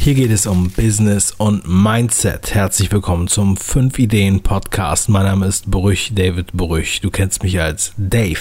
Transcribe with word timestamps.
Hier 0.00 0.14
geht 0.14 0.30
es 0.30 0.46
um 0.46 0.70
Business 0.70 1.32
und 1.32 1.68
Mindset. 1.68 2.54
Herzlich 2.54 2.90
willkommen 2.92 3.26
zum 3.26 3.56
5 3.56 3.98
Ideen 3.98 4.40
Podcast. 4.42 5.08
Mein 5.08 5.26
Name 5.26 5.46
ist 5.46 5.70
Brüch, 5.70 6.12
David 6.14 6.52
Brüch. 6.52 7.00
Du 7.00 7.10
kennst 7.10 7.42
mich 7.42 7.60
als 7.60 7.92
Dave. 7.98 8.38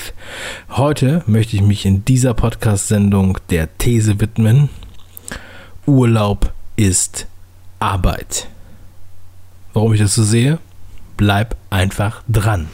Heute 0.69 1.23
möchte 1.25 1.55
ich 1.55 1.63
mich 1.63 1.85
in 1.85 2.05
dieser 2.05 2.35
Podcast-Sendung 2.35 3.39
der 3.49 3.75
These 3.79 4.21
widmen. 4.21 4.69
Urlaub 5.87 6.53
ist 6.75 7.25
Arbeit. 7.79 8.47
Warum 9.73 9.93
ich 9.93 9.99
das 9.99 10.13
so 10.13 10.23
sehe? 10.23 10.59
Bleib 11.17 11.57
einfach 11.71 12.21
dran. 12.29 12.67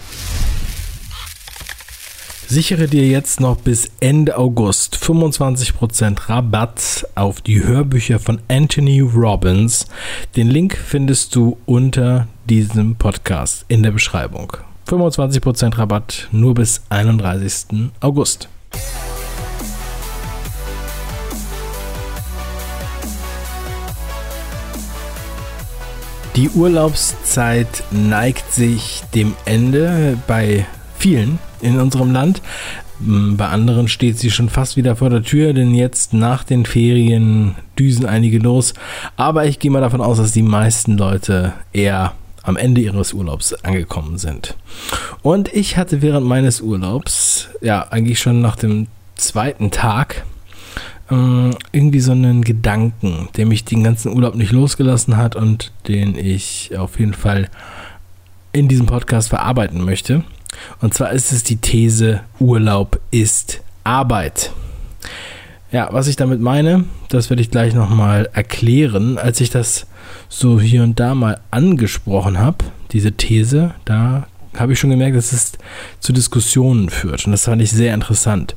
Sichere 2.53 2.85
dir 2.87 3.07
jetzt 3.07 3.39
noch 3.39 3.57
bis 3.57 3.89
Ende 3.99 4.37
August 4.37 4.97
25% 4.97 6.29
Rabatt 6.29 7.07
auf 7.15 7.41
die 7.41 7.63
Hörbücher 7.63 8.19
von 8.19 8.41
Anthony 8.47 8.99
Robbins. 8.99 9.87
Den 10.35 10.51
Link 10.51 10.77
findest 10.77 11.33
du 11.35 11.57
unter 11.65 12.27
diesem 12.47 12.95
Podcast 12.95 13.65
in 13.69 13.81
der 13.81 13.89
Beschreibung. 13.89 14.55
25% 14.87 15.79
Rabatt 15.79 16.27
nur 16.31 16.53
bis 16.53 16.83
31. 16.89 17.89
August. 18.01 18.47
Die 26.35 26.49
Urlaubszeit 26.49 27.83
neigt 27.89 28.53
sich 28.53 29.01
dem 29.15 29.33
Ende 29.45 30.19
bei 30.27 30.67
vielen 30.99 31.39
in 31.63 31.79
unserem 31.79 32.11
Land. 32.11 32.41
Hm, 32.99 33.37
bei 33.37 33.47
anderen 33.47 33.87
steht 33.87 34.19
sie 34.19 34.31
schon 34.31 34.49
fast 34.49 34.77
wieder 34.77 34.95
vor 34.95 35.09
der 35.09 35.23
Tür, 35.23 35.53
denn 35.53 35.73
jetzt 35.73 36.13
nach 36.13 36.43
den 36.43 36.65
Ferien 36.65 37.55
düsen 37.77 38.05
einige 38.05 38.39
los. 38.39 38.73
Aber 39.17 39.45
ich 39.45 39.59
gehe 39.59 39.71
mal 39.71 39.81
davon 39.81 40.01
aus, 40.01 40.17
dass 40.17 40.31
die 40.31 40.43
meisten 40.43 40.97
Leute 40.97 41.53
eher 41.71 42.13
am 42.43 42.57
Ende 42.57 42.81
ihres 42.81 43.13
Urlaubs 43.13 43.53
angekommen 43.53 44.17
sind. 44.17 44.55
Und 45.21 45.53
ich 45.53 45.77
hatte 45.77 46.01
während 46.01 46.27
meines 46.27 46.61
Urlaubs, 46.61 47.49
ja, 47.61 47.87
eigentlich 47.89 48.19
schon 48.19 48.41
nach 48.41 48.57
dem 48.57 48.87
zweiten 49.15 49.71
Tag, 49.71 50.25
hm, 51.07 51.55
irgendwie 51.71 52.01
so 52.01 52.11
einen 52.11 52.43
Gedanken, 52.43 53.29
der 53.37 53.45
mich 53.45 53.65
den 53.65 53.83
ganzen 53.83 54.13
Urlaub 54.13 54.35
nicht 54.35 54.51
losgelassen 54.51 55.17
hat 55.17 55.35
und 55.35 55.71
den 55.87 56.17
ich 56.17 56.71
auf 56.77 56.99
jeden 56.99 57.13
Fall 57.13 57.49
in 58.51 58.67
diesem 58.67 58.85
Podcast 58.85 59.29
verarbeiten 59.29 59.83
möchte. 59.83 60.23
Und 60.81 60.93
zwar 60.93 61.11
ist 61.11 61.31
es 61.31 61.43
die 61.43 61.57
These, 61.57 62.21
Urlaub 62.39 62.99
ist 63.11 63.61
Arbeit. 63.83 64.51
Ja, 65.71 65.89
was 65.91 66.07
ich 66.07 66.15
damit 66.15 66.39
meine, 66.39 66.85
das 67.09 67.29
werde 67.29 67.41
ich 67.41 67.49
gleich 67.49 67.73
nochmal 67.73 68.29
erklären. 68.33 69.17
Als 69.17 69.41
ich 69.41 69.49
das 69.49 69.87
so 70.29 70.59
hier 70.59 70.83
und 70.83 70.99
da 70.99 71.15
mal 71.15 71.39
angesprochen 71.51 72.39
habe, 72.39 72.65
diese 72.91 73.13
These, 73.13 73.73
da 73.85 74.27
habe 74.57 74.73
ich 74.73 74.79
schon 74.79 74.91
gemerkt, 74.91 75.17
dass 75.17 75.33
es 75.33 75.53
zu 75.99 76.13
Diskussionen 76.13 76.89
führt. 76.89 77.25
Und 77.25 77.31
das 77.31 77.45
fand 77.45 77.61
ich 77.61 77.71
sehr 77.71 77.93
interessant. 77.93 78.55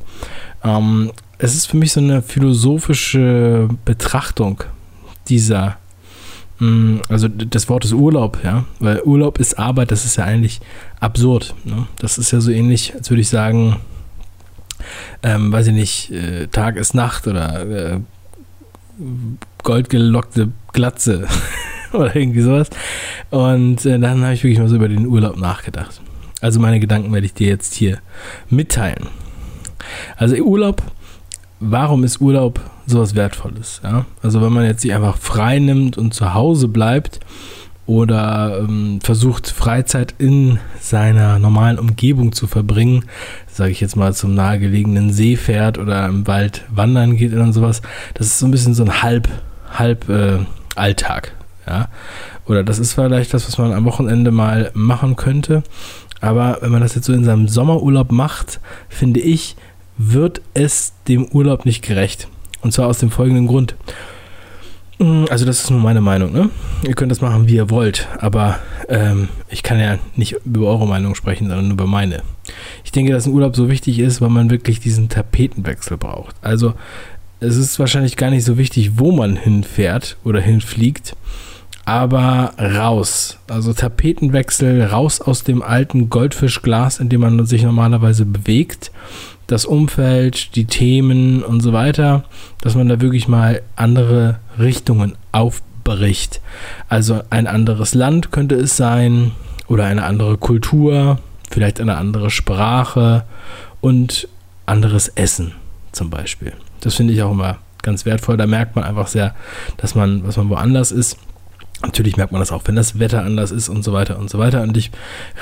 Ähm, 0.62 1.10
es 1.38 1.54
ist 1.54 1.66
für 1.66 1.76
mich 1.76 1.92
so 1.92 2.00
eine 2.00 2.22
philosophische 2.22 3.68
Betrachtung 3.84 4.62
dieser 5.28 5.78
also 6.58 7.28
das 7.28 7.68
Wort 7.68 7.84
ist 7.84 7.92
Urlaub, 7.92 8.38
ja, 8.42 8.64
weil 8.80 9.02
Urlaub 9.02 9.38
ist 9.38 9.58
Arbeit, 9.58 9.90
das 9.90 10.04
ist 10.04 10.16
ja 10.16 10.24
eigentlich 10.24 10.60
absurd. 11.00 11.54
Ne? 11.64 11.86
Das 11.98 12.16
ist 12.16 12.30
ja 12.30 12.40
so 12.40 12.50
ähnlich, 12.50 12.94
als 12.94 13.10
würde 13.10 13.20
ich 13.20 13.28
sagen, 13.28 13.76
ähm, 15.22 15.52
weiß 15.52 15.66
ich 15.68 15.74
nicht, 15.74 16.10
äh, 16.12 16.46
Tag 16.46 16.76
ist 16.76 16.94
Nacht 16.94 17.26
oder 17.26 17.94
äh, 17.94 18.00
goldgelockte 19.62 20.50
Glatze 20.72 21.26
oder 21.92 22.16
irgendwie 22.16 22.42
sowas. 22.42 22.70
Und 23.30 23.84
äh, 23.84 23.98
dann 23.98 24.22
habe 24.22 24.34
ich 24.34 24.42
wirklich 24.42 24.58
mal 24.58 24.68
so 24.68 24.76
über 24.76 24.88
den 24.88 25.06
Urlaub 25.06 25.36
nachgedacht. 25.36 26.00
Also 26.40 26.60
meine 26.60 26.80
Gedanken 26.80 27.12
werde 27.12 27.26
ich 27.26 27.34
dir 27.34 27.48
jetzt 27.48 27.74
hier 27.74 27.98
mitteilen. 28.48 29.08
Also 30.16 30.36
Urlaub, 30.36 30.82
warum 31.60 32.04
ist 32.04 32.20
Urlaub 32.20 32.60
sowas 32.86 33.14
Wertvolles. 33.14 33.80
Ja? 33.82 34.06
Also 34.22 34.40
wenn 34.42 34.52
man 34.52 34.64
jetzt 34.64 34.82
sich 34.82 34.94
einfach 34.94 35.16
frei 35.16 35.58
nimmt 35.58 35.98
und 35.98 36.14
zu 36.14 36.34
Hause 36.34 36.68
bleibt 36.68 37.20
oder 37.86 38.58
ähm, 38.60 39.00
versucht 39.02 39.48
Freizeit 39.48 40.14
in 40.18 40.58
seiner 40.80 41.38
normalen 41.38 41.78
Umgebung 41.78 42.32
zu 42.32 42.46
verbringen, 42.46 43.04
sage 43.46 43.70
ich 43.70 43.80
jetzt 43.80 43.96
mal 43.96 44.14
zum 44.14 44.34
nahegelegenen 44.34 45.12
See 45.12 45.36
fährt 45.36 45.78
oder 45.78 46.06
im 46.06 46.26
Wald 46.26 46.64
wandern 46.68 47.16
geht 47.16 47.32
oder 47.32 47.52
sowas, 47.52 47.82
das 48.14 48.26
ist 48.26 48.38
so 48.38 48.46
ein 48.46 48.50
bisschen 48.50 48.74
so 48.74 48.84
ein 48.84 49.02
halb 49.02 49.28
halb 49.70 50.08
äh, 50.08 50.38
Alltag, 50.74 51.32
ja. 51.66 51.88
Oder 52.46 52.62
das 52.62 52.78
ist 52.78 52.92
vielleicht 52.92 53.34
das, 53.34 53.46
was 53.48 53.58
man 53.58 53.72
am 53.72 53.84
Wochenende 53.84 54.30
mal 54.30 54.70
machen 54.74 55.16
könnte. 55.16 55.64
Aber 56.20 56.58
wenn 56.60 56.70
man 56.70 56.80
das 56.80 56.94
jetzt 56.94 57.06
so 57.06 57.12
in 57.12 57.24
seinem 57.24 57.48
Sommerurlaub 57.48 58.12
macht, 58.12 58.60
finde 58.88 59.20
ich, 59.20 59.56
wird 59.98 60.42
es 60.54 60.92
dem 61.08 61.26
Urlaub 61.26 61.64
nicht 61.64 61.82
gerecht. 61.82 62.28
Und 62.62 62.72
zwar 62.72 62.88
aus 62.88 62.98
dem 62.98 63.10
folgenden 63.10 63.46
Grund. 63.46 63.74
Mm, 64.98 65.24
also 65.30 65.44
das 65.44 65.62
ist 65.62 65.70
nur 65.70 65.80
meine 65.80 66.00
Meinung. 66.00 66.32
Ne? 66.32 66.50
Ihr 66.86 66.94
könnt 66.94 67.10
das 67.10 67.20
machen, 67.20 67.48
wie 67.48 67.56
ihr 67.56 67.70
wollt, 67.70 68.08
aber 68.18 68.58
ähm, 68.88 69.28
ich 69.48 69.62
kann 69.62 69.78
ja 69.78 69.98
nicht 70.16 70.36
über 70.44 70.68
eure 70.68 70.86
Meinung 70.86 71.14
sprechen, 71.14 71.48
sondern 71.48 71.70
über 71.70 71.86
meine. 71.86 72.22
Ich 72.84 72.92
denke, 72.92 73.12
dass 73.12 73.26
ein 73.26 73.32
Urlaub 73.32 73.56
so 73.56 73.68
wichtig 73.68 73.98
ist, 73.98 74.20
weil 74.20 74.30
man 74.30 74.50
wirklich 74.50 74.80
diesen 74.80 75.08
Tapetenwechsel 75.08 75.96
braucht. 75.96 76.36
Also 76.42 76.74
es 77.40 77.56
ist 77.56 77.78
wahrscheinlich 77.78 78.16
gar 78.16 78.30
nicht 78.30 78.44
so 78.44 78.56
wichtig, 78.56 78.92
wo 78.98 79.12
man 79.12 79.36
hinfährt 79.36 80.16
oder 80.24 80.40
hinfliegt, 80.40 81.14
aber 81.86 82.52
raus. 82.58 83.38
Also 83.48 83.72
Tapetenwechsel, 83.72 84.84
raus 84.84 85.20
aus 85.22 85.44
dem 85.44 85.62
alten 85.62 86.10
Goldfischglas, 86.10 87.00
in 87.00 87.08
dem 87.08 87.22
man 87.22 87.46
sich 87.46 87.62
normalerweise 87.62 88.26
bewegt 88.26 88.90
das 89.46 89.64
Umfeld, 89.64 90.56
die 90.56 90.64
Themen 90.64 91.42
und 91.42 91.60
so 91.60 91.72
weiter, 91.72 92.24
dass 92.60 92.74
man 92.74 92.88
da 92.88 93.00
wirklich 93.00 93.28
mal 93.28 93.62
andere 93.76 94.40
Richtungen 94.58 95.14
aufbricht. 95.32 96.40
Also 96.88 97.22
ein 97.30 97.46
anderes 97.46 97.94
Land 97.94 98.32
könnte 98.32 98.56
es 98.56 98.76
sein 98.76 99.32
oder 99.68 99.84
eine 99.84 100.04
andere 100.04 100.36
Kultur, 100.36 101.20
vielleicht 101.48 101.80
eine 101.80 101.96
andere 101.96 102.30
Sprache 102.30 103.24
und 103.80 104.28
anderes 104.66 105.08
Essen 105.08 105.52
zum 105.92 106.10
Beispiel. 106.10 106.52
Das 106.80 106.94
finde 106.94 107.14
ich 107.14 107.22
auch 107.22 107.30
immer 107.30 107.58
ganz 107.82 108.04
wertvoll. 108.04 108.36
Da 108.36 108.48
merkt 108.48 108.74
man 108.74 108.84
einfach 108.84 109.06
sehr, 109.06 109.34
dass 109.76 109.94
man, 109.94 110.26
was 110.26 110.36
man 110.36 110.48
woanders 110.48 110.90
ist. 110.90 111.18
Natürlich 111.82 112.16
merkt 112.16 112.32
man 112.32 112.40
das 112.40 112.52
auch, 112.52 112.62
wenn 112.64 112.76
das 112.76 112.98
Wetter 112.98 113.22
anders 113.22 113.50
ist 113.50 113.68
und 113.68 113.82
so 113.82 113.92
weiter 113.92 114.18
und 114.18 114.30
so 114.30 114.38
weiter. 114.38 114.62
Und 114.62 114.76
ich 114.76 114.90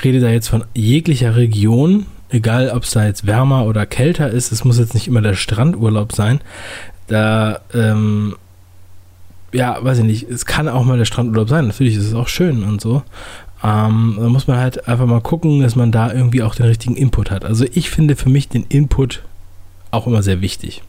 rede 0.03 0.21
da 0.21 0.29
jetzt 0.29 0.49
von 0.49 0.65
jeglicher 0.75 1.37
Region, 1.37 2.07
egal 2.31 2.71
ob 2.71 2.83
es 2.83 2.91
da 2.91 3.07
jetzt 3.07 3.27
wärmer 3.27 3.67
oder 3.67 3.87
kälter 3.87 4.31
ist, 4.31 4.51
es 4.51 4.65
muss 4.65 4.79
jetzt 4.79 4.95
nicht 4.95 5.07
immer 5.07 5.23
der 5.23 5.35
Strandurlaub 5.35 6.13
sein. 6.13 6.41
Da, 7.07 7.61
ähm, 7.73 8.35
ja, 9.53 9.79
weiß 9.81 9.99
ich 9.99 10.05
nicht, 10.05 10.29
es 10.29 10.45
kann 10.45 10.69
auch 10.69 10.85
mal 10.85 10.99
der 10.99 11.05
Strandurlaub 11.05 11.49
sein. 11.49 11.69
Natürlich 11.69 11.97
ist 11.97 12.07
es 12.07 12.15
auch 12.15 12.29
schön 12.29 12.65
und 12.65 12.81
so. 12.81 13.03
Ähm, 13.63 14.17
da 14.19 14.29
muss 14.29 14.49
man 14.49 14.59
halt 14.59 14.89
einfach 14.89 15.07
mal 15.07 15.21
gucken, 15.21 15.61
dass 15.63 15.77
man 15.77 15.93
da 15.93 16.13
irgendwie 16.13 16.43
auch 16.43 16.57
den 16.57 16.67
richtigen 16.67 16.97
Input 16.97 17.31
hat. 17.31 17.45
Also 17.45 17.65
ich 17.73 17.91
finde 17.91 18.17
für 18.17 18.29
mich 18.29 18.49
den 18.49 18.65
Input 18.69 19.23
auch 19.93 20.09
immer 20.09 20.23
sehr 20.23 20.41
wichtig. 20.41 20.83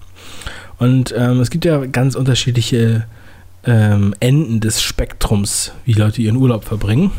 Und 0.79 1.13
ähm, 1.17 1.39
es 1.39 1.51
gibt 1.51 1.65
ja 1.65 1.85
ganz 1.85 2.15
unterschiedliche 2.15 3.05
ähm, 3.65 4.13
Enden 4.19 4.59
des 4.59 4.81
Spektrums, 4.81 5.71
wie 5.85 5.93
Leute 5.93 6.21
ihren 6.21 6.37
Urlaub 6.37 6.65
verbringen. 6.65 7.11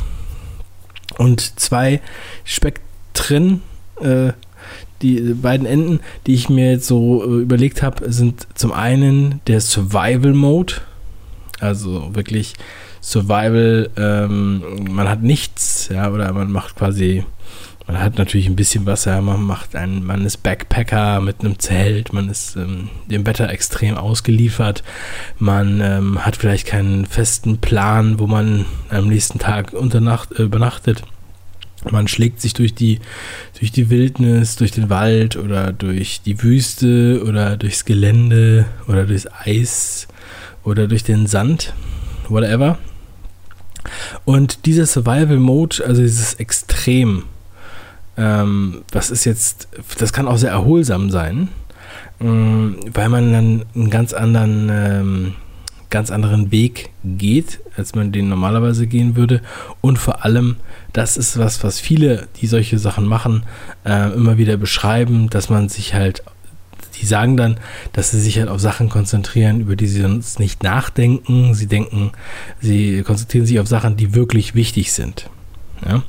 Und 1.18 1.58
zwei 1.60 2.00
Spektren 2.44 3.62
äh, 4.00 4.32
die 5.02 5.34
beiden 5.34 5.66
Enden, 5.66 6.00
die 6.26 6.34
ich 6.34 6.48
mir 6.48 6.72
jetzt 6.72 6.86
so 6.86 7.22
äh, 7.22 7.42
überlegt 7.42 7.82
habe, 7.82 8.10
sind 8.10 8.46
zum 8.54 8.72
einen 8.72 9.40
der 9.46 9.60
Survival 9.60 10.32
Mode, 10.32 10.74
also 11.60 12.15
wirklich 12.15 12.54
Survival, 13.06 13.88
ähm, 13.97 14.62
man 14.91 15.08
hat 15.08 15.22
nichts, 15.22 15.88
ja, 15.94 16.10
oder 16.10 16.32
man 16.32 16.50
macht 16.50 16.74
quasi, 16.74 17.24
man 17.86 18.00
hat 18.00 18.18
natürlich 18.18 18.48
ein 18.48 18.56
bisschen 18.56 18.84
Wasser, 18.84 19.22
man 19.22 19.44
macht 19.44 19.76
einen, 19.76 20.04
man 20.04 20.26
ist 20.26 20.42
Backpacker 20.42 21.20
mit 21.20 21.38
einem 21.38 21.56
Zelt, 21.60 22.12
man 22.12 22.28
ist 22.28 22.56
ähm, 22.56 22.88
dem 23.06 23.24
Wetter 23.24 23.48
extrem 23.48 23.97
ausgeliefert, 23.97 24.82
man 25.38 25.80
ähm, 25.80 26.26
hat 26.26 26.34
vielleicht 26.34 26.66
keinen 26.66 27.06
festen 27.06 27.58
Plan, 27.58 28.18
wo 28.18 28.26
man 28.26 28.66
am 28.88 29.06
nächsten 29.06 29.38
Tag 29.38 29.72
unter 29.72 29.98
äh, 29.98 30.42
übernachtet 30.42 31.04
man 31.88 32.09
schlägt 32.09 32.41
sich 32.41 32.54
durch 32.54 32.74
die, 32.74 32.98
durch 33.60 33.70
die 33.70 33.88
Wildnis, 33.88 34.56
durch 34.56 34.72
den 34.72 34.91
Wald 34.91 35.36
oder 35.36 35.72
durch 35.72 36.22
die 36.22 36.42
Wüste 36.42 37.22
oder 37.24 37.56
durchs 37.56 37.84
Gelände 37.84 38.64
oder 38.88 39.04
durchs 39.04 39.28
Eis 39.44 40.09
oder 40.64 40.88
durch 40.88 41.04
den 41.04 41.28
Sand, 41.28 41.72
whatever. 42.28 42.76
Und 44.24 44.66
dieser 44.66 44.86
Survival 44.86 45.38
Mode, 45.38 45.84
also 45.86 46.03
dieses 46.03 46.34
Extrem, 46.34 47.24
ähm, 48.16 48.83
was 48.92 49.10
ist 49.10 49.24
jetzt, 49.24 49.68
das 49.98 50.12
kann 50.12 50.28
auch 50.28 50.38
sehr 50.38 50.50
erholsam 50.50 51.10
sein, 51.10 51.48
ähm, 52.21 52.78
weil 52.92 53.09
man 53.09 53.33
dann 53.33 53.65
einen 53.74 53.91
ganz 53.91 54.12
anderen, 54.12 54.71
ähm, 54.72 55.34
ganz 55.91 56.10
anderen 56.10 56.50
Weg 56.50 56.91
geht, 57.04 57.60
als 57.77 57.94
man 57.94 58.10
den 58.10 58.28
normalerweise 58.28 58.86
gehen 58.86 59.16
würde. 59.16 59.41
Und 59.80 59.98
vor 59.98 60.24
allem, 60.24 60.56
das 60.92 61.16
ist 61.16 61.38
was, 61.38 61.62
was 61.62 61.78
viele, 61.78 62.27
die 62.41 62.47
solche 62.47 62.78
Sachen 62.78 63.06
machen, 63.06 63.44
äh, 63.84 64.12
immer 64.12 64.38
wieder 64.38 64.56
beschreiben, 64.56 65.30
dass 65.30 65.48
man 65.48 65.68
sich 65.68 65.94
halt, 65.94 66.22
die 67.01 67.07
sagen 67.07 67.37
dann, 67.37 67.59
dass 67.93 68.10
sie 68.10 68.21
sich 68.21 68.39
halt 68.39 68.48
auf 68.48 68.60
Sachen 68.60 68.89
konzentrieren, 68.89 69.60
über 69.60 69.77
die 69.77 69.87
sie 69.87 70.03
sonst 70.03 70.39
nicht 70.39 70.63
nachdenken. 70.63 71.54
Sie 71.54 71.66
denken, 71.66 72.13
sie 72.60 73.03
konzentrieren 73.03 73.47
sich 73.47 73.60
auf 73.60 73.66
Sachen, 73.66 73.97
die 73.97 74.15
wirklich 74.15 74.54
wichtig 74.54 74.93
sind. 74.93 75.31
Ja? 75.84 76.03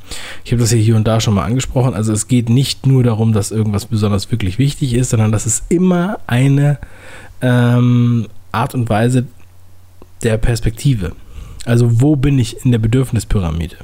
Ich 0.43 0.51
habe 0.51 0.61
das 0.61 0.71
ja 0.71 0.77
hier 0.77 0.95
und 0.95 1.07
da 1.07 1.19
schon 1.19 1.33
mal 1.33 1.45
angesprochen. 1.45 1.93
Also 1.93 2.13
es 2.13 2.27
geht 2.27 2.49
nicht 2.49 2.85
nur 2.85 3.03
darum, 3.03 3.33
dass 3.33 3.51
irgendwas 3.51 3.85
besonders 3.85 4.31
wirklich 4.31 4.57
wichtig 4.59 4.93
ist, 4.93 5.09
sondern 5.09 5.31
dass 5.31 5.45
es 5.45 5.63
immer 5.69 6.19
eine 6.27 6.79
ähm, 7.41 8.27
Art 8.51 8.73
und 8.73 8.89
Weise 8.89 9.27
der 10.23 10.37
Perspektive. 10.37 11.13
Also 11.65 12.01
wo 12.01 12.15
bin 12.15 12.39
ich 12.39 12.65
in 12.65 12.71
der 12.71 12.79
Bedürfnispyramide? 12.79 13.77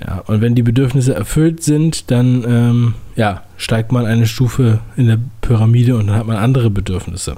Ja, 0.00 0.18
und 0.26 0.40
wenn 0.40 0.54
die 0.54 0.62
Bedürfnisse 0.62 1.14
erfüllt 1.14 1.62
sind, 1.62 2.10
dann 2.10 2.44
ähm, 2.46 2.94
ja, 3.16 3.42
steigt 3.56 3.92
man 3.92 4.06
eine 4.06 4.26
Stufe 4.26 4.80
in 4.96 5.06
der 5.06 5.18
Pyramide 5.40 5.96
und 5.96 6.08
dann 6.08 6.16
hat 6.16 6.26
man 6.26 6.36
andere 6.36 6.68
Bedürfnisse. 6.68 7.36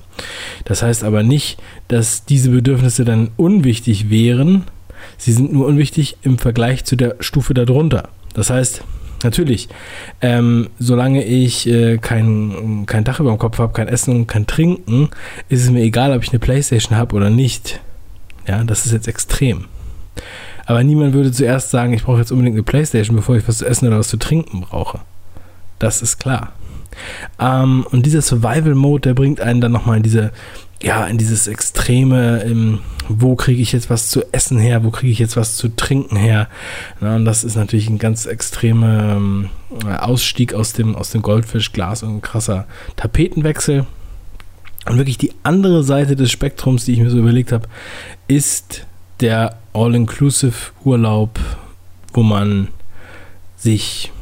Das 0.64 0.82
heißt 0.82 1.04
aber 1.04 1.22
nicht, 1.22 1.58
dass 1.88 2.24
diese 2.24 2.50
Bedürfnisse 2.50 3.04
dann 3.04 3.30
unwichtig 3.36 4.10
wären, 4.10 4.64
Sie 5.18 5.32
sind 5.32 5.52
nur 5.52 5.66
unwichtig 5.66 6.16
im 6.22 6.38
Vergleich 6.38 6.84
zu 6.84 6.96
der 6.96 7.16
Stufe 7.20 7.54
darunter. 7.54 8.08
Das 8.34 8.50
heißt, 8.50 8.82
natürlich, 9.24 9.68
ähm, 10.20 10.68
solange 10.78 11.24
ich 11.24 11.66
äh, 11.68 11.98
kein, 11.98 12.84
kein 12.86 13.04
Dach 13.04 13.20
über 13.20 13.30
dem 13.30 13.38
Kopf 13.38 13.58
habe, 13.58 13.72
kein 13.72 13.88
Essen 13.88 14.14
und 14.14 14.26
kein 14.26 14.46
Trinken, 14.46 15.08
ist 15.48 15.64
es 15.64 15.70
mir 15.70 15.82
egal, 15.82 16.14
ob 16.14 16.22
ich 16.22 16.30
eine 16.30 16.38
Playstation 16.38 16.98
habe 16.98 17.16
oder 17.16 17.30
nicht. 17.30 17.80
Ja, 18.46 18.62
das 18.64 18.86
ist 18.86 18.92
jetzt 18.92 19.08
extrem. 19.08 19.66
Aber 20.66 20.82
niemand 20.84 21.14
würde 21.14 21.32
zuerst 21.32 21.70
sagen, 21.70 21.92
ich 21.92 22.04
brauche 22.04 22.18
jetzt 22.18 22.32
unbedingt 22.32 22.56
eine 22.56 22.62
Playstation, 22.62 23.16
bevor 23.16 23.36
ich 23.36 23.48
was 23.48 23.58
zu 23.58 23.66
essen 23.66 23.86
oder 23.86 23.98
was 23.98 24.08
zu 24.08 24.18
trinken 24.18 24.60
brauche. 24.60 25.00
Das 25.78 26.02
ist 26.02 26.18
klar. 26.18 26.52
Ähm, 27.38 27.86
und 27.90 28.06
dieser 28.06 28.22
Survival-Mode, 28.22 29.02
der 29.02 29.14
bringt 29.14 29.40
einen 29.40 29.60
dann 29.60 29.72
nochmal 29.72 29.98
in 29.98 30.02
diese 30.02 30.32
ja, 30.82 31.06
in 31.06 31.18
dieses 31.18 31.46
Extreme, 31.46 32.40
im, 32.40 32.80
wo 33.08 33.34
kriege 33.34 33.62
ich 33.62 33.72
jetzt 33.72 33.88
was 33.88 34.08
zu 34.08 34.22
essen 34.32 34.58
her, 34.58 34.84
wo 34.84 34.90
kriege 34.90 35.12
ich 35.12 35.18
jetzt 35.18 35.36
was 35.36 35.56
zu 35.56 35.74
trinken 35.74 36.16
her. 36.16 36.48
Ja, 37.00 37.16
und 37.16 37.24
das 37.24 37.44
ist 37.44 37.56
natürlich 37.56 37.88
ein 37.88 37.98
ganz 37.98 38.26
extremer 38.26 39.16
ähm, 39.16 39.50
Ausstieg 39.98 40.54
aus 40.54 40.74
dem, 40.74 40.94
aus 40.94 41.10
dem 41.10 41.22
Goldfischglas 41.22 42.02
und 42.02 42.16
ein 42.16 42.20
krasser 42.20 42.66
Tapetenwechsel. 42.96 43.86
Und 44.88 44.98
wirklich 44.98 45.18
die 45.18 45.32
andere 45.42 45.82
Seite 45.82 46.14
des 46.14 46.30
Spektrums, 46.30 46.84
die 46.84 46.92
ich 46.92 47.00
mir 47.00 47.10
so 47.10 47.18
überlegt 47.18 47.52
habe, 47.52 47.68
ist 48.28 48.85
der 49.20 49.56
All-Inclusive-Urlaub, 49.72 51.38
wo 52.12 52.22
man 52.22 52.68
sich 53.56 54.12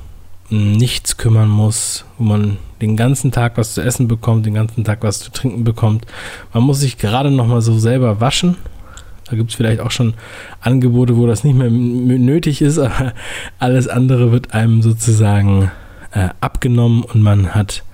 nichts 0.50 1.17
kümmern 1.17 1.49
muss, 1.49 2.05
wo 2.19 2.25
man 2.25 2.58
den 2.81 2.96
ganzen 2.96 3.32
Tag 3.32 3.56
was 3.56 3.75
zu 3.75 3.81
essen 3.81 4.08
bekommt, 4.08 4.46
den 4.46 4.55
ganzen 4.55 4.85
Tag 4.85 5.02
was 5.02 5.20
zu 5.20 5.32
trinken 5.32 5.64
bekommt. 5.64 6.06
Man 6.52 6.62
muss 6.62 6.81
sich 6.81 6.99
gerade 6.99 7.31
noch 7.31 7.46
mal 7.46 7.62
so 7.62 7.79
selber 7.79 8.20
waschen. 8.20 8.56
Da 9.26 9.37
gibt 9.37 9.50
es 9.50 9.56
vielleicht 9.56 9.81
auch 9.81 9.91
schon 9.91 10.14
Angebote, 10.61 11.17
wo 11.17 11.26
das 11.26 11.44
nicht 11.44 11.56
mehr 11.56 11.70
nötig 11.70 12.61
ist, 12.61 12.79
aber 12.81 13.14
alles 13.58 13.88
andere 13.88 14.32
wird 14.32 14.52
einem 14.52 14.82
sozusagen 14.82 15.70
äh, 16.12 16.29
abgenommen 16.41 17.02
und 17.02 17.23
man 17.23 17.55
hat 17.55 17.85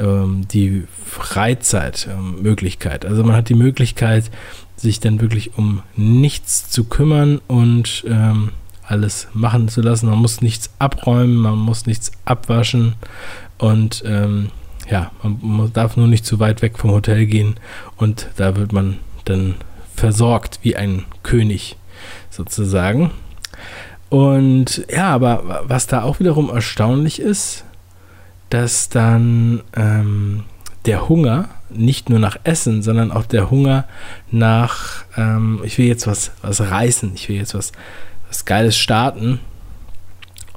ähm, 0.00 0.48
die 0.48 0.84
Freizeitmöglichkeit. 1.04 3.04
Ähm, 3.04 3.10
also 3.10 3.22
man 3.22 3.36
hat 3.36 3.48
die 3.48 3.54
Möglichkeit, 3.54 4.30
sich 4.76 4.98
dann 5.00 5.20
wirklich 5.20 5.56
um 5.58 5.82
nichts 5.94 6.70
zu 6.70 6.84
kümmern 6.84 7.40
und 7.46 8.04
ähm, 8.08 8.52
alles 8.86 9.28
machen 9.34 9.68
zu 9.68 9.82
lassen. 9.82 10.08
Man 10.08 10.18
muss 10.18 10.40
nichts 10.40 10.70
abräumen, 10.78 11.36
man 11.36 11.58
muss 11.58 11.84
nichts 11.86 12.10
abwaschen 12.24 12.94
und 13.58 14.02
ähm, 14.06 14.48
ja, 14.90 15.12
man 15.22 15.72
darf 15.72 15.96
nur 15.96 16.08
nicht 16.08 16.26
zu 16.26 16.40
weit 16.40 16.62
weg 16.62 16.78
vom 16.78 16.90
Hotel 16.90 17.26
gehen 17.26 17.54
und 17.96 18.28
da 18.36 18.56
wird 18.56 18.72
man 18.72 18.98
dann 19.26 19.54
versorgt 19.94 20.58
wie 20.62 20.74
ein 20.74 21.04
König 21.22 21.76
sozusagen. 22.30 23.12
Und 24.08 24.84
ja, 24.90 25.10
aber 25.10 25.62
was 25.68 25.86
da 25.86 26.02
auch 26.02 26.18
wiederum 26.18 26.50
erstaunlich 26.50 27.20
ist, 27.20 27.64
dass 28.50 28.88
dann 28.88 29.62
ähm, 29.74 30.44
der 30.86 31.08
Hunger 31.08 31.48
nicht 31.70 32.10
nur 32.10 32.18
nach 32.18 32.36
Essen, 32.44 32.82
sondern 32.82 33.12
auch 33.12 33.26
der 33.26 33.50
Hunger 33.50 33.84
nach, 34.30 35.04
ähm, 35.16 35.60
ich 35.64 35.78
will 35.78 35.86
jetzt 35.86 36.06
was, 36.06 36.32
was 36.42 36.60
reißen, 36.60 37.12
ich 37.14 37.28
will 37.28 37.36
jetzt 37.36 37.54
was 37.54 37.72
was 38.30 38.44
Geiles 38.44 38.78
starten, 38.78 39.40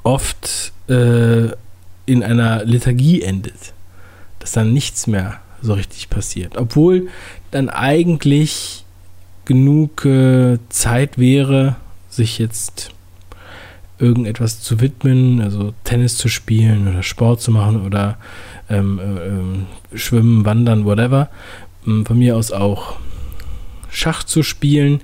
oft 0.03 0.71
äh, 0.87 1.47
in 2.05 2.23
einer 2.23 2.63
Liturgie 2.63 3.21
endet. 3.21 3.73
Dass 4.39 4.51
dann 4.51 4.73
nichts 4.73 5.07
mehr 5.07 5.39
so 5.61 5.73
richtig 5.73 6.09
passiert. 6.09 6.57
Obwohl 6.57 7.07
dann 7.51 7.69
eigentlich 7.69 8.85
genug 9.45 10.05
äh, 10.05 10.59
Zeit 10.69 11.17
wäre, 11.17 11.77
sich 12.09 12.37
jetzt 12.37 12.91
irgendetwas 13.99 14.61
zu 14.61 14.81
widmen, 14.81 15.41
also 15.41 15.73
Tennis 15.83 16.17
zu 16.17 16.27
spielen 16.27 16.87
oder 16.87 17.03
Sport 17.03 17.41
zu 17.41 17.51
machen 17.51 17.85
oder 17.85 18.17
ähm, 18.69 19.67
äh, 19.91 19.97
Schwimmen, 19.97 20.45
Wandern, 20.45 20.85
whatever. 20.85 21.29
Ähm, 21.85 22.05
von 22.05 22.17
mir 22.17 22.35
aus 22.35 22.51
auch 22.51 22.97
Schach 23.89 24.23
zu 24.23 24.43
spielen 24.43 25.01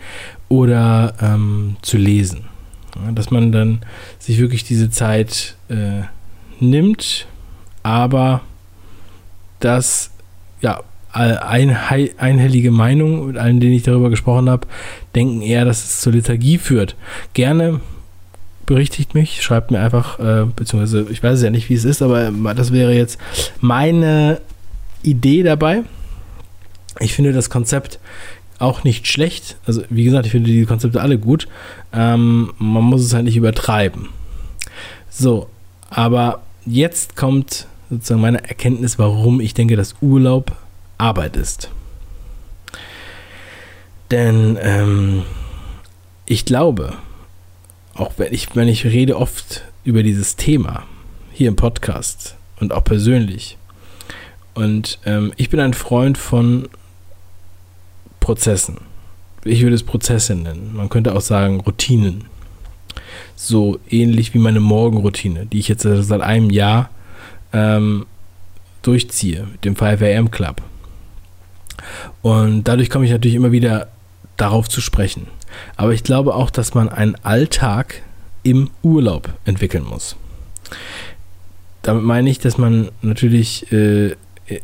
oder 0.48 1.14
ähm, 1.22 1.78
zu 1.82 1.98
lesen. 1.98 2.46
Ja, 2.96 3.12
dass 3.12 3.32
man 3.32 3.52
dann 3.52 3.82
sich 4.18 4.40
wirklich 4.40 4.64
diese 4.64 4.90
Zeit 4.90 5.56
äh, 5.70 6.02
nimmt, 6.60 7.28
aber 7.84 8.42
das, 9.60 10.12
ja, 10.62 10.82
ein, 11.12 11.76
einhellige 12.18 12.72
Meinung 12.72 13.28
mit 13.28 13.38
allen, 13.38 13.60
denen 13.60 13.74
ich 13.74 13.84
darüber 13.84 14.10
gesprochen 14.10 14.50
habe, 14.50 14.68
denken 15.16 15.42
eher, 15.42 15.66
dass 15.66 15.84
es 15.84 16.02
zur 16.02 16.14
Liturgie 16.14 16.58
führt. 16.58 16.96
Gerne 17.34 17.80
berichtigt 18.69 19.16
mich, 19.16 19.42
schreibt 19.42 19.71
mir 19.71 19.80
einfach, 19.80 20.19
äh, 20.19 20.45
beziehungsweise 20.45 21.07
ich 21.10 21.24
weiß 21.24 21.42
ja 21.42 21.50
nicht, 21.50 21.69
wie 21.69 21.74
es 21.74 21.86
ist, 21.86 22.04
aber 22.04 22.31
das 22.54 22.71
wäre 22.71 22.94
jetzt 22.94 23.18
meine 23.62 24.39
Idee 25.01 25.42
dabei. 25.42 25.81
Ich 27.00 27.16
finde 27.16 27.33
das 27.33 27.50
Konzept 27.50 28.00
auch 28.60 28.83
nicht 28.83 29.07
schlecht. 29.07 29.57
Also, 29.66 29.81
wie 29.90 30.04
gesagt, 30.04 30.28
ich 30.28 30.31
finde 30.31 30.52
die 30.52 30.66
Konzepte 30.66 31.02
alle 31.02 31.18
gut. 31.18 31.47
Ähm, 31.92 32.54
man 32.59 32.83
muss 32.83 33.02
es 33.02 33.16
halt 33.16 33.26
nicht 33.26 33.38
übertreiben. 33.38 34.09
So, 35.09 35.49
aber 35.90 36.44
jetzt 36.68 37.16
kommt 37.16 37.66
sozusagen 37.90 38.21
meine 38.21 38.47
Erkenntnis, 38.47 38.99
warum 38.99 39.42
ich 39.42 39.56
denke, 39.56 39.78
dass 39.78 39.95
Urlaub 39.99 40.52
Arbeit 40.99 41.38
ist. 41.38 41.71
Denn 44.11 44.59
ähm, 44.61 45.23
ich 46.28 46.45
glaube, 46.45 46.94
auch 48.00 48.14
wenn 48.18 48.34
ich, 48.34 48.56
wenn 48.56 48.68
ich 48.68 48.86
rede 48.86 49.18
oft 49.18 49.64
über 49.84 50.04
dieses 50.04 50.36
Thema 50.36 50.86
hier 51.34 51.50
im 51.50 51.56
Podcast 51.56 52.36
und 52.60 52.74
auch 52.74 52.84
persönlich. 52.84 53.58
Und 54.54 55.00
ähm, 55.06 55.34
ich 55.38 55.50
bin 55.50 55.60
ein 55.60 55.74
Freund 55.74 56.18
von 56.18 56.70
Prozessen. 58.20 58.78
Ich 59.44 59.62
würde 59.62 59.76
es 59.76 59.84
Prozesse 59.84 60.36
nennen. 60.36 60.72
Man 60.76 60.90
könnte 60.90 61.16
auch 61.16 61.22
sagen 61.22 61.60
Routinen. 61.62 62.26
So 63.36 63.80
ähnlich 63.90 64.34
wie 64.34 64.40
meine 64.40 64.60
Morgenroutine, 64.60 65.46
die 65.46 65.60
ich 65.60 65.68
jetzt 65.68 65.84
seit 65.84 66.22
einem 66.22 66.50
Jahr 66.50 66.90
ähm, 67.54 68.06
durchziehe 68.82 69.48
mit 69.52 69.66
dem 69.66 69.76
5am 69.76 70.30
Club. 70.30 70.62
Und 72.22 72.66
dadurch 72.66 72.90
komme 72.90 73.06
ich 73.06 73.12
natürlich 73.12 73.36
immer 73.36 73.52
wieder 73.52 73.88
darauf 74.36 74.68
zu 74.68 74.82
sprechen. 74.82 75.28
Aber 75.76 75.94
ich 75.94 76.04
glaube 76.04 76.36
auch, 76.36 76.50
dass 76.50 76.74
man 76.74 76.90
einen 76.90 77.16
Alltag 77.24 78.02
im 78.44 78.70
Urlaub 78.82 79.30
entwickeln 79.46 79.84
muss. 79.84 80.16
Damit 81.82 82.04
meine 82.04 82.30
ich, 82.30 82.40
dass 82.40 82.58
man 82.58 82.90
natürlich 83.02 83.72
äh, 83.72 84.16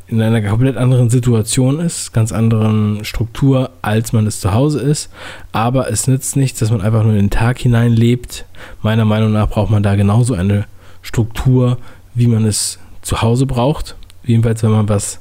in 0.08 0.22
einer 0.22 0.42
komplett 0.42 0.78
anderen 0.78 1.10
Situation 1.10 1.80
ist, 1.80 2.12
ganz 2.14 2.32
anderen 2.32 3.06
Struktur, 3.06 3.72
als 3.82 4.14
man 4.14 4.26
es 4.26 4.40
zu 4.40 4.54
Hause 4.54 4.80
ist. 4.80 5.10
Aber 5.52 5.92
es 5.92 6.08
nützt 6.08 6.36
nichts, 6.36 6.60
dass 6.60 6.72
man 6.72 6.82
einfach 6.82 7.04
nur 7.04 7.14
in 7.14 7.20
den 7.20 7.30
Tag 7.30 7.60
hinein 7.60 7.94
lebt. 7.94 8.46
Meiner 8.82 9.06
Meinung 9.06 9.32
nach 9.32 9.50
braucht 9.50 9.70
man 9.70 9.84
da 9.84 9.96
genauso 9.96 10.34
eine 10.34 10.66
Struktur, 11.02 11.78
wie 12.14 12.28
man 12.28 12.46
es 12.46 12.80
zu 13.02 13.22
Hause 13.22 13.46
braucht. 13.46 13.96
Jedenfalls, 14.24 14.64
wenn 14.64 14.72
man 14.72 14.90
was, 14.90 15.20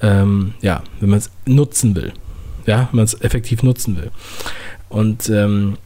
ähm, 0.00 0.54
ja, 0.60 0.82
wenn 1.00 1.10
man 1.10 1.18
es 1.18 1.30
nutzen 1.46 1.96
will. 1.96 2.12
Ja, 2.66 2.88
wenn 2.90 2.98
man 2.98 3.04
es 3.04 3.20
effektiv 3.20 3.62
nutzen 3.62 3.96
will. 3.96 4.10
Und 4.90 5.30
ähm, 5.30 5.78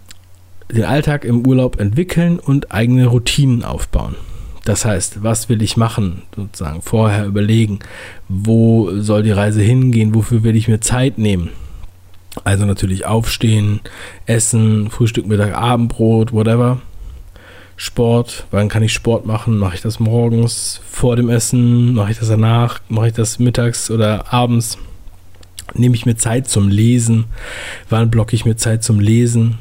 den 0.73 0.85
Alltag 0.85 1.25
im 1.25 1.47
Urlaub 1.47 1.79
entwickeln 1.79 2.41
und 2.41 2.73
eigene 2.73 3.07
Routinen 3.07 3.65
aufbauen. 3.65 4.17
Das 4.65 4.85
heißt, 4.85 5.23
was 5.23 5.49
will 5.49 5.63
ich 5.63 5.77
machen? 5.77 6.23
Sozusagen 6.35 6.81
vorher 6.81 7.27
überlegen, 7.27 7.81
wo 8.29 8.99
soll 8.99 9.23
die 9.23 9.31
Reise 9.31 9.61
hingehen, 9.61 10.15
wofür 10.15 10.43
will 10.43 10.57
ich 10.57 10.69
mir 10.69 10.81
Zeit 10.81 11.19
nehmen? 11.19 11.51
Also 12.43 12.65
natürlich 12.65 13.07
aufstehen, 13.07 13.81
essen, 14.27 14.91
Frühstück, 14.91 15.27
Mittag, 15.27 15.55
Abendbrot, 15.55 16.33
whatever. 16.33 16.81
Sport, 17.77 18.47
wann 18.51 18.69
kann 18.69 18.83
ich 18.83 18.93
Sport 18.93 19.27
machen? 19.27 19.59
Mache 19.59 19.75
ich 19.75 19.83
das 19.83 20.01
morgens 20.01 20.81
vor 20.89 21.17
dem 21.17 21.29
Essen? 21.29 21.95
Mache 21.95 22.13
ich 22.13 22.19
das 22.19 22.29
danach? 22.29 22.81
Mache 22.89 23.09
ich 23.09 23.13
das 23.13 23.39
mittags 23.39 23.91
oder 23.91 24.33
abends? 24.33 24.79
Nehme 25.75 25.95
ich 25.95 26.07
mir 26.07 26.16
Zeit 26.16 26.49
zum 26.49 26.69
Lesen? 26.69 27.25
Wann 27.90 28.11
blocke 28.11 28.35
ich 28.35 28.45
mir 28.45 28.57
Zeit 28.57 28.85
zum 28.85 29.00
Lesen? 29.00 29.59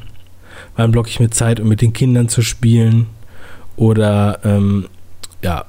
Wann 0.76 0.92
blocke 0.92 1.08
ich 1.08 1.20
mir 1.20 1.30
Zeit, 1.30 1.60
um 1.60 1.68
mit 1.68 1.80
den 1.80 1.92
Kindern 1.92 2.28
zu 2.28 2.42
spielen? 2.42 3.06
Oder 3.76 4.40
ähm, 4.44 4.86
ja, 5.42 5.64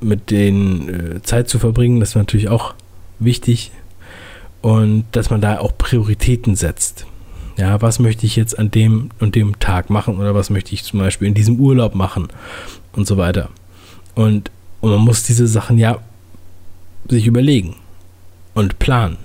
mit 0.00 0.30
denen 0.30 0.88
äh, 1.16 1.22
Zeit 1.22 1.48
zu 1.48 1.58
verbringen, 1.58 2.00
das 2.00 2.10
ist 2.10 2.16
natürlich 2.16 2.48
auch 2.48 2.74
wichtig. 3.18 3.70
Und 4.60 5.04
dass 5.12 5.30
man 5.30 5.40
da 5.40 5.58
auch 5.58 5.76
Prioritäten 5.76 6.56
setzt. 6.56 7.06
Ja, 7.56 7.80
was 7.80 8.00
möchte 8.00 8.26
ich 8.26 8.34
jetzt 8.34 8.58
an 8.58 8.70
dem 8.70 9.10
und 9.20 9.36
dem 9.36 9.58
Tag 9.60 9.88
machen 9.88 10.18
oder 10.18 10.34
was 10.34 10.50
möchte 10.50 10.74
ich 10.74 10.82
zum 10.82 10.98
Beispiel 10.98 11.28
in 11.28 11.34
diesem 11.34 11.60
Urlaub 11.60 11.94
machen 11.94 12.28
und 12.92 13.06
so 13.06 13.16
weiter. 13.16 13.50
Und, 14.14 14.50
und 14.80 14.90
man 14.90 15.00
muss 15.00 15.22
diese 15.22 15.46
Sachen 15.46 15.78
ja 15.78 15.98
sich 17.08 17.26
überlegen 17.26 17.76
und 18.54 18.78
planen. 18.78 19.18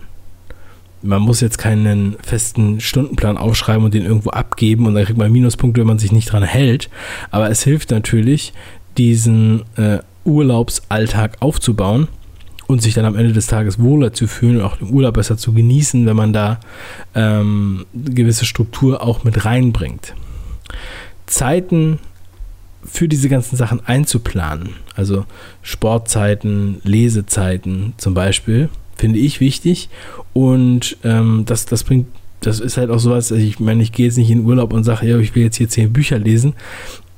Man 1.02 1.22
muss 1.22 1.42
jetzt 1.42 1.58
keinen 1.58 2.18
festen 2.22 2.82
Stundenplan 2.82 3.38
aufschreiben 3.38 3.86
und 3.86 3.94
den 3.94 4.06
irgendwo 4.06 4.32
abgeben 4.32 4.86
und 4.86 4.96
dann 4.96 5.06
kriegt 5.06 5.18
man 5.18 5.32
Minuspunkte, 5.32 5.82
wenn 5.82 5.88
man 5.88 6.00
sich 6.00 6.12
nicht 6.12 6.32
dran 6.32 6.44
hält. 6.44 6.90
Aber 7.32 7.50
es 7.50 7.64
hilft 7.64 7.92
natürlich, 7.92 8.54
diesen 8.98 9.64
äh, 9.78 10.00
Urlaubsalltag 10.26 11.38
aufzubauen 11.40 12.08
und 12.68 12.82
sich 12.82 12.94
dann 12.94 13.06
am 13.06 13.16
Ende 13.16 13.34
des 13.34 13.48
Tages 13.48 13.80
wohler 13.80 14.14
zu 14.14 14.28
fühlen 14.28 14.58
und 14.58 14.64
auch 14.64 14.78
den 14.78 14.92
Urlaub 14.92 15.16
besser 15.16 15.38
zu 15.38 15.54
genießen, 15.54 16.06
wenn 16.06 16.16
man 16.16 16.34
da 16.34 16.60
ähm, 17.16 17.86
gewisse 17.94 18.46
Struktur 18.46 19.02
auch 19.02 19.24
mit 19.24 19.46
reinbringt. 19.46 20.14
Zeiten 21.26 22.00
für 22.84 23.08
diese 23.08 23.28
ganzen 23.28 23.56
Sachen 23.56 23.86
einzuplanen, 23.86 24.76
also 24.96 25.26
Sportzeiten, 25.62 26.80
Lesezeiten 26.84 27.94
zum 27.98 28.14
Beispiel, 28.14 28.70
finde 29.00 29.20
ich 29.20 29.40
wichtig 29.40 29.90
und 30.34 30.98
ähm, 31.04 31.44
das, 31.46 31.66
das 31.66 31.84
bringt 31.84 32.08
das 32.42 32.60
ist 32.60 32.78
halt 32.78 32.90
auch 32.90 33.00
sowas, 33.00 33.32
also 33.32 33.44
ich 33.44 33.60
meine, 33.60 33.84
ich 33.84 33.92
gehe 33.92 34.06
jetzt 34.06 34.18
nicht 34.18 34.32
in 34.32 34.46
Urlaub 34.46 34.72
und 34.72 34.84
sage, 34.84 35.08
ja, 35.08 35.18
ich 35.18 35.36
will 35.36 35.44
jetzt 35.44 35.58
hier 35.58 35.68
zehn 35.68 35.92
Bücher 35.92 36.18
lesen. 36.20 36.54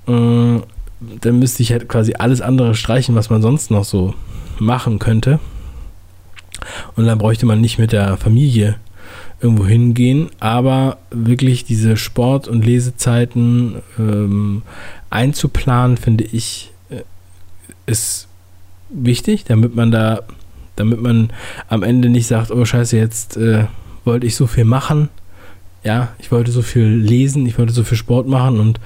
Äh, 0.08 0.60
dann 1.22 1.40
müsste 1.40 1.64
ich 1.64 1.72
halt 1.72 1.88
quasi 1.88 2.14
alles 2.18 2.42
andere 2.42 2.76
streichen, 2.76 3.16
was 3.16 3.30
man 3.30 3.42
sonst 3.42 3.72
noch 3.72 3.86
so 3.86 4.14
machen 4.60 5.00
könnte. 5.00 5.40
Und 6.96 7.06
dann 7.06 7.18
bräuchte 7.18 7.46
man 7.46 7.62
nicht 7.62 7.80
mit 7.80 7.92
der 7.92 8.18
Familie 8.18 8.76
irgendwo 9.42 9.66
hingehen, 9.66 10.30
aber 10.40 10.98
wirklich 11.10 11.66
diese 11.66 11.98
Sport- 11.98 12.48
und 12.48 12.64
Lesezeiten 12.64 13.82
ähm, 13.98 14.62
einzuplanen, 15.10 15.98
finde 15.98 16.24
ich, 16.24 16.72
äh, 16.90 17.02
ist 17.88 18.28
wichtig, 18.90 19.44
damit 19.46 19.76
man 19.76 19.92
da, 19.92 20.22
damit 20.76 21.02
man 21.02 21.32
am 21.68 21.84
Ende 21.84 22.10
nicht 22.10 22.28
sagt, 22.28 22.52
oh 22.52 22.66
scheiße, 22.66 22.98
jetzt 22.98 23.38
äh, 23.38 23.66
wollte 24.06 24.28
ich 24.28 24.36
so 24.36 24.48
viel 24.48 24.66
machen, 24.66 25.10
ja, 25.84 26.10
ich 26.20 26.32
wollte 26.32 26.52
so 26.52 26.62
viel 26.62 26.88
lesen, 26.88 27.46
ich 27.46 27.58
wollte 27.58 27.74
so 27.74 27.84
viel 27.84 27.98
Sport 27.98 28.28
machen 28.28 28.60
und 28.60 28.80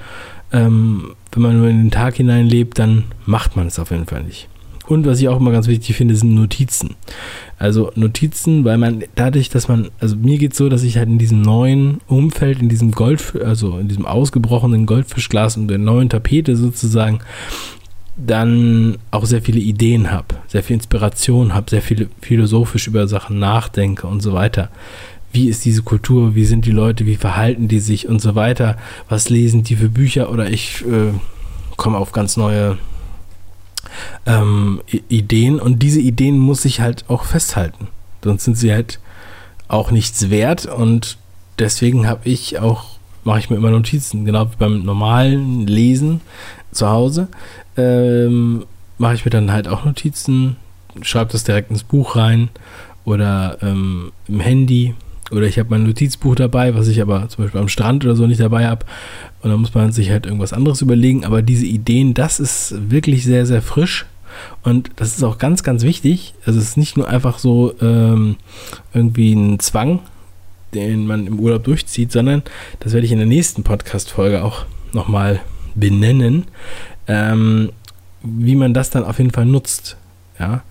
ähm, 0.52 1.14
wenn 1.32 1.42
man 1.42 1.58
nur 1.58 1.68
in 1.68 1.78
den 1.78 1.90
Tag 1.90 2.16
hineinlebt, 2.16 2.78
dann 2.78 3.04
macht 3.26 3.56
man 3.56 3.66
es 3.66 3.78
auf 3.78 3.90
jeden 3.90 4.06
Fall 4.06 4.22
nicht. 4.22 4.48
Und 4.86 5.04
was 5.04 5.20
ich 5.20 5.28
auch 5.28 5.40
immer 5.40 5.50
ganz 5.50 5.66
wichtig 5.66 5.96
finde, 5.96 6.14
sind 6.14 6.34
Notizen. 6.34 6.94
Also 7.58 7.90
Notizen, 7.96 8.64
weil 8.64 8.78
man 8.78 9.02
dadurch, 9.16 9.48
dass 9.48 9.66
man, 9.66 9.90
also 9.98 10.16
mir 10.16 10.38
geht 10.38 10.52
es 10.52 10.58
so, 10.58 10.68
dass 10.68 10.84
ich 10.84 10.96
halt 10.96 11.08
in 11.08 11.18
diesem 11.18 11.42
neuen 11.42 11.98
Umfeld, 12.06 12.60
in 12.60 12.68
diesem 12.68 12.92
Gold, 12.92 13.34
also 13.44 13.78
in 13.78 13.88
diesem 13.88 14.06
ausgebrochenen 14.06 14.86
Goldfischglas 14.86 15.56
und 15.56 15.68
der 15.68 15.78
neuen 15.78 16.08
Tapete 16.08 16.56
sozusagen, 16.56 17.18
dann 18.16 18.96
auch 19.10 19.26
sehr 19.26 19.42
viele 19.42 19.60
Ideen 19.60 20.10
habe, 20.10 20.36
sehr 20.46 20.62
viel 20.62 20.74
Inspiration 20.74 21.54
habe, 21.54 21.70
sehr 21.70 21.82
viel 21.82 22.08
philosophisch 22.22 22.86
über 22.86 23.06
Sachen 23.08 23.38
nachdenke 23.38 24.06
und 24.06 24.22
so 24.22 24.32
weiter. 24.32 24.70
Wie 25.32 25.48
ist 25.48 25.64
diese 25.64 25.82
Kultur? 25.82 26.34
Wie 26.34 26.46
sind 26.46 26.64
die 26.64 26.70
Leute? 26.70 27.04
Wie 27.04 27.16
verhalten 27.16 27.68
die 27.68 27.80
sich 27.80 28.08
und 28.08 28.22
so 28.22 28.34
weiter? 28.34 28.78
Was 29.08 29.28
lesen 29.28 29.64
die 29.64 29.76
für 29.76 29.90
Bücher? 29.90 30.30
Oder 30.30 30.48
ich 30.48 30.82
äh, 30.86 31.12
komme 31.76 31.98
auf 31.98 32.12
ganz 32.12 32.38
neue 32.38 32.78
ähm, 34.24 34.80
Ideen 35.08 35.60
und 35.60 35.82
diese 35.82 36.00
Ideen 36.00 36.38
muss 36.38 36.64
ich 36.64 36.80
halt 36.80 37.04
auch 37.08 37.24
festhalten. 37.24 37.88
Sonst 38.24 38.44
sind 38.44 38.56
sie 38.56 38.72
halt 38.72 38.98
auch 39.68 39.90
nichts 39.90 40.30
wert 40.30 40.66
und 40.66 41.18
deswegen 41.58 42.06
habe 42.06 42.28
ich 42.28 42.58
auch, 42.58 42.95
mache 43.26 43.40
ich 43.40 43.50
mir 43.50 43.56
immer 43.56 43.70
Notizen, 43.70 44.24
genau 44.24 44.46
wie 44.46 44.56
beim 44.56 44.82
normalen 44.82 45.66
Lesen 45.66 46.20
zu 46.70 46.88
Hause, 46.88 47.28
ähm, 47.76 48.64
mache 48.98 49.14
ich 49.14 49.24
mir 49.24 49.30
dann 49.30 49.52
halt 49.52 49.68
auch 49.68 49.84
Notizen, 49.84 50.56
schreibe 51.02 51.32
das 51.32 51.44
direkt 51.44 51.70
ins 51.70 51.82
Buch 51.82 52.16
rein 52.16 52.48
oder 53.04 53.58
ähm, 53.62 54.12
im 54.28 54.40
Handy 54.40 54.94
oder 55.32 55.46
ich 55.46 55.58
habe 55.58 55.70
mein 55.70 55.82
Notizbuch 55.82 56.36
dabei, 56.36 56.76
was 56.76 56.86
ich 56.86 57.02
aber 57.02 57.28
zum 57.28 57.44
Beispiel 57.44 57.60
am 57.60 57.68
Strand 57.68 58.04
oder 58.04 58.14
so 58.14 58.28
nicht 58.28 58.40
dabei 58.40 58.68
habe. 58.68 58.86
Und 59.42 59.50
dann 59.50 59.60
muss 59.60 59.74
man 59.74 59.90
sich 59.90 60.10
halt 60.10 60.24
irgendwas 60.24 60.52
anderes 60.52 60.82
überlegen. 60.82 61.24
Aber 61.24 61.42
diese 61.42 61.66
Ideen, 61.66 62.14
das 62.14 62.38
ist 62.38 62.76
wirklich 62.90 63.24
sehr, 63.24 63.44
sehr 63.44 63.60
frisch. 63.60 64.06
Und 64.62 64.90
das 64.96 65.16
ist 65.16 65.24
auch 65.24 65.38
ganz, 65.38 65.64
ganz 65.64 65.82
wichtig. 65.82 66.34
Also 66.44 66.60
es 66.60 66.66
ist 66.66 66.76
nicht 66.76 66.96
nur 66.96 67.08
einfach 67.08 67.40
so 67.40 67.74
ähm, 67.80 68.36
irgendwie 68.94 69.32
ein 69.32 69.58
Zwang, 69.58 69.98
den 70.76 71.06
man 71.06 71.26
im 71.26 71.40
Urlaub 71.40 71.64
durchzieht, 71.64 72.12
sondern 72.12 72.42
das 72.80 72.92
werde 72.92 73.06
ich 73.06 73.12
in 73.12 73.18
der 73.18 73.26
nächsten 73.26 73.62
Podcast-Folge 73.62 74.44
auch 74.44 74.64
nochmal 74.92 75.40
benennen, 75.74 76.46
ähm, 77.06 77.70
wie 78.22 78.56
man 78.56 78.74
das 78.74 78.90
dann 78.90 79.04
auf 79.04 79.18
jeden 79.18 79.32
Fall 79.32 79.46
nutzt. 79.46 79.96
Ja 80.38 80.62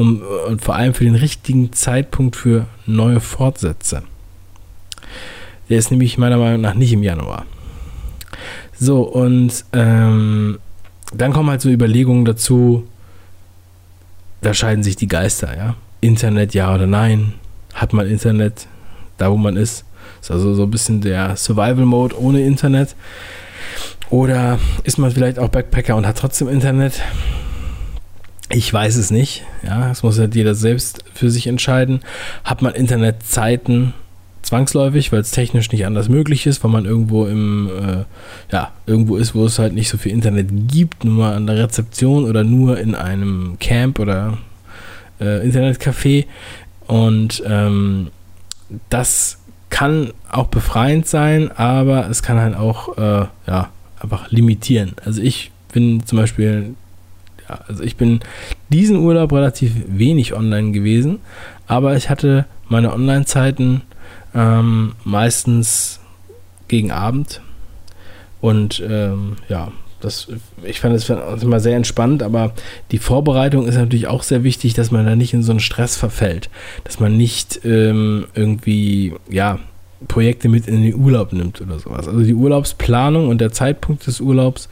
um, 0.00 0.22
und 0.46 0.62
vor 0.62 0.76
allem 0.76 0.94
für 0.94 1.04
den 1.04 1.14
richtigen 1.14 1.72
Zeitpunkt 1.74 2.34
für 2.34 2.66
neue 2.86 3.20
Fortsätze. 3.20 4.02
Der 5.68 5.78
ist 5.78 5.90
nämlich 5.90 6.16
meiner 6.16 6.38
Meinung 6.38 6.62
nach 6.62 6.74
nicht 6.74 6.92
im 6.92 7.02
Januar. 7.02 7.44
So, 8.78 9.02
und 9.02 9.64
ähm, 9.74 10.58
dann 11.12 11.32
kommen 11.34 11.50
halt 11.50 11.60
so 11.60 11.68
Überlegungen 11.68 12.24
dazu, 12.24 12.88
da 14.40 14.54
scheiden 14.54 14.82
sich 14.82 14.96
die 14.96 15.06
Geister, 15.06 15.54
ja. 15.54 15.74
Internet, 16.00 16.54
ja 16.54 16.74
oder 16.74 16.86
nein? 16.86 17.34
Hat 17.74 17.92
man 17.92 18.06
Internet 18.06 18.66
da, 19.20 19.30
wo 19.30 19.36
man 19.36 19.56
ist? 19.56 19.84
Ist 20.20 20.30
also 20.30 20.54
so 20.54 20.64
ein 20.64 20.70
bisschen 20.70 21.00
der 21.00 21.36
Survival-Mode 21.36 22.20
ohne 22.20 22.42
Internet. 22.42 22.94
Oder 24.10 24.58
ist 24.84 24.98
man 24.98 25.10
vielleicht 25.10 25.38
auch 25.38 25.48
Backpacker 25.48 25.96
und 25.96 26.06
hat 26.06 26.18
trotzdem 26.18 26.48
Internet? 26.48 27.00
Ich 28.52 28.72
weiß 28.72 28.96
es 28.96 29.10
nicht. 29.10 29.44
Ja, 29.62 29.88
das 29.88 30.02
muss 30.02 30.18
halt 30.18 30.34
jeder 30.34 30.54
selbst 30.54 31.04
für 31.14 31.30
sich 31.30 31.46
entscheiden. 31.46 32.00
Hat 32.44 32.62
man 32.62 32.74
Internetzeiten 32.74 33.94
zwangsläufig, 34.42 35.12
weil 35.12 35.20
es 35.20 35.30
technisch 35.30 35.70
nicht 35.70 35.86
anders 35.86 36.08
möglich 36.08 36.46
ist, 36.46 36.64
weil 36.64 36.70
man 36.72 36.84
irgendwo 36.84 37.26
im, 37.26 37.68
äh, 37.68 38.04
ja, 38.52 38.72
irgendwo 38.86 39.16
ist, 39.16 39.34
wo 39.34 39.44
es 39.44 39.60
halt 39.60 39.74
nicht 39.74 39.88
so 39.88 39.98
viel 39.98 40.12
Internet 40.12 40.48
gibt, 40.68 41.04
nur 41.04 41.14
mal 41.14 41.34
an 41.34 41.46
der 41.46 41.58
Rezeption 41.58 42.24
oder 42.24 42.42
nur 42.42 42.78
in 42.78 42.96
einem 42.96 43.56
Camp 43.60 44.00
oder 44.00 44.38
äh, 45.20 45.46
Internetcafé. 45.46 46.26
Und 46.88 47.42
ähm, 47.46 48.08
das 48.88 49.38
kann 49.68 50.12
auch 50.30 50.48
befreiend 50.48 51.06
sein, 51.06 51.50
aber 51.52 52.08
es 52.08 52.22
kann 52.22 52.38
halt 52.38 52.56
auch, 52.56 52.96
äh, 52.98 53.26
ja, 53.46 53.70
einfach 54.00 54.30
limitieren. 54.30 54.94
Also 55.04 55.20
ich 55.22 55.50
bin 55.72 56.04
zum 56.06 56.18
Beispiel 56.18 56.74
also 57.66 57.82
ich 57.82 57.96
bin 57.96 58.20
diesen 58.68 58.98
Urlaub 58.98 59.32
relativ 59.32 59.72
wenig 59.86 60.34
online 60.34 60.72
gewesen, 60.72 61.20
aber 61.66 61.96
ich 61.96 62.10
hatte 62.10 62.46
meine 62.68 62.92
Online-Zeiten 62.92 63.82
ähm, 64.34 64.92
meistens 65.04 66.00
gegen 66.68 66.92
Abend 66.92 67.40
und 68.40 68.82
ähm, 68.88 69.36
ja, 69.48 69.72
das, 70.00 70.28
ich 70.64 70.80
fand 70.80 70.94
es 70.94 71.08
immer 71.42 71.60
sehr 71.60 71.76
entspannt, 71.76 72.22
aber 72.22 72.52
die 72.90 72.98
Vorbereitung 72.98 73.66
ist 73.66 73.76
natürlich 73.76 74.06
auch 74.06 74.22
sehr 74.22 74.44
wichtig, 74.44 74.74
dass 74.74 74.90
man 74.90 75.06
da 75.06 75.16
nicht 75.16 75.34
in 75.34 75.42
so 75.42 75.52
einen 75.52 75.60
Stress 75.60 75.96
verfällt, 75.96 76.50
dass 76.84 77.00
man 77.00 77.16
nicht 77.16 77.60
ähm, 77.64 78.26
irgendwie, 78.34 79.14
ja, 79.28 79.58
Projekte 80.08 80.48
mit 80.48 80.66
in 80.66 80.82
den 80.82 80.94
Urlaub 80.94 81.34
nimmt 81.34 81.60
oder 81.60 81.78
sowas. 81.78 82.08
Also 82.08 82.22
die 82.22 82.32
Urlaubsplanung 82.32 83.28
und 83.28 83.38
der 83.38 83.52
Zeitpunkt 83.52 84.06
des 84.06 84.20
Urlaubs 84.20 84.70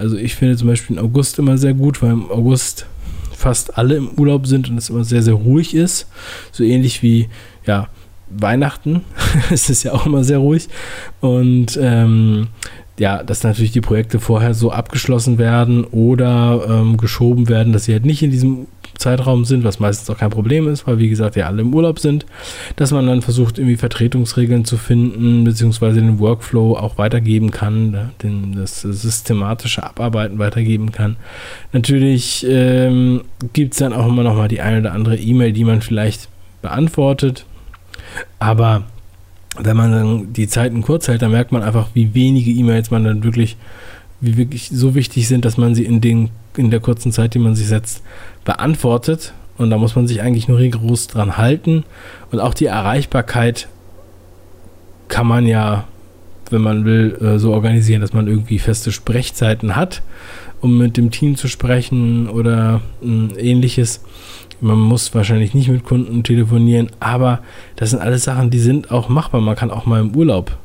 also 0.00 0.16
ich 0.16 0.34
finde 0.34 0.56
zum 0.56 0.68
Beispiel 0.68 0.96
den 0.96 1.04
August 1.04 1.38
immer 1.38 1.58
sehr 1.58 1.74
gut, 1.74 2.02
weil 2.02 2.12
im 2.12 2.30
August 2.30 2.86
fast 3.36 3.76
alle 3.76 3.96
im 3.96 4.08
Urlaub 4.18 4.46
sind 4.46 4.70
und 4.70 4.78
es 4.78 4.88
immer 4.88 5.04
sehr, 5.04 5.22
sehr 5.22 5.34
ruhig 5.34 5.74
ist. 5.74 6.08
So 6.52 6.64
ähnlich 6.64 7.02
wie, 7.02 7.28
ja, 7.66 7.88
Weihnachten. 8.30 9.02
es 9.50 9.68
ist 9.68 9.82
ja 9.82 9.92
auch 9.92 10.06
immer 10.06 10.24
sehr 10.24 10.38
ruhig. 10.38 10.68
Und 11.20 11.78
ähm, 11.80 12.48
ja, 13.00 13.22
dass 13.22 13.42
natürlich 13.44 13.72
die 13.72 13.80
Projekte 13.80 14.20
vorher 14.20 14.52
so 14.52 14.70
abgeschlossen 14.70 15.38
werden 15.38 15.84
oder 15.84 16.66
ähm, 16.68 16.98
geschoben 16.98 17.48
werden, 17.48 17.72
dass 17.72 17.84
sie 17.84 17.94
halt 17.94 18.04
nicht 18.04 18.22
in 18.22 18.30
diesem 18.30 18.66
Zeitraum 18.98 19.46
sind, 19.46 19.64
was 19.64 19.80
meistens 19.80 20.10
auch 20.10 20.18
kein 20.18 20.28
Problem 20.28 20.68
ist, 20.68 20.86
weil 20.86 20.98
wie 20.98 21.08
gesagt 21.08 21.34
ja 21.34 21.46
alle 21.46 21.62
im 21.62 21.72
Urlaub 21.72 21.98
sind, 21.98 22.26
dass 22.76 22.90
man 22.90 23.06
dann 23.06 23.22
versucht 23.22 23.56
irgendwie 23.58 23.78
Vertretungsregeln 23.78 24.66
zu 24.66 24.76
finden, 24.76 25.44
beziehungsweise 25.44 26.02
den 26.02 26.18
Workflow 26.18 26.76
auch 26.76 26.98
weitergeben 26.98 27.50
kann, 27.50 27.90
ne, 27.90 28.10
den, 28.22 28.54
das 28.54 28.82
systematische 28.82 29.82
Abarbeiten 29.82 30.38
weitergeben 30.38 30.92
kann. 30.92 31.16
Natürlich 31.72 32.44
ähm, 32.46 33.22
gibt 33.54 33.72
es 33.72 33.78
dann 33.78 33.94
auch 33.94 34.08
immer 34.08 34.24
noch 34.24 34.36
mal 34.36 34.48
die 34.48 34.60
eine 34.60 34.80
oder 34.80 34.92
andere 34.92 35.16
E-Mail, 35.16 35.54
die 35.54 35.64
man 35.64 35.80
vielleicht 35.80 36.28
beantwortet, 36.60 37.46
aber 38.38 38.82
wenn 39.58 39.76
man 39.76 39.92
dann 39.92 40.32
die 40.32 40.48
Zeiten 40.48 40.82
kurz 40.82 41.08
hält, 41.08 41.22
dann 41.22 41.32
merkt 41.32 41.52
man 41.52 41.62
einfach, 41.62 41.88
wie 41.94 42.14
wenige 42.14 42.50
E-Mails 42.50 42.90
man 42.90 43.04
dann 43.04 43.24
wirklich, 43.24 43.56
wie 44.20 44.36
wirklich 44.36 44.70
so 44.72 44.94
wichtig 44.94 45.26
sind, 45.26 45.44
dass 45.44 45.56
man 45.56 45.74
sie 45.74 45.84
in, 45.84 46.00
den, 46.00 46.30
in 46.56 46.70
der 46.70 46.80
kurzen 46.80 47.12
Zeit, 47.12 47.34
die 47.34 47.38
man 47.38 47.54
sich 47.54 47.66
setzt, 47.66 48.02
beantwortet. 48.44 49.32
Und 49.58 49.70
da 49.70 49.76
muss 49.76 49.96
man 49.96 50.06
sich 50.06 50.22
eigentlich 50.22 50.48
nur 50.48 50.58
rigoros 50.58 51.06
dran 51.08 51.36
halten. 51.36 51.84
Und 52.30 52.40
auch 52.40 52.54
die 52.54 52.66
Erreichbarkeit 52.66 53.68
kann 55.08 55.26
man 55.26 55.46
ja, 55.46 55.84
wenn 56.50 56.62
man 56.62 56.84
will, 56.84 57.18
äh, 57.20 57.38
so 57.38 57.52
organisieren, 57.52 58.00
dass 58.00 58.12
man 58.12 58.28
irgendwie 58.28 58.58
feste 58.58 58.92
Sprechzeiten 58.92 59.76
hat, 59.76 60.02
um 60.60 60.78
mit 60.78 60.96
dem 60.96 61.10
Team 61.10 61.36
zu 61.36 61.48
sprechen 61.48 62.28
oder 62.28 62.80
ähnliches. 63.02 64.02
Man 64.60 64.78
muss 64.78 65.14
wahrscheinlich 65.14 65.54
nicht 65.54 65.68
mit 65.68 65.84
Kunden 65.84 66.22
telefonieren, 66.22 66.90
aber 67.00 67.40
das 67.76 67.90
sind 67.90 68.00
alles 68.00 68.24
Sachen, 68.24 68.50
die 68.50 68.58
sind 68.58 68.90
auch 68.90 69.08
machbar. 69.08 69.40
Man 69.40 69.56
kann 69.56 69.70
auch 69.70 69.86
mal 69.86 70.00
im 70.00 70.14
Urlaub 70.14 70.56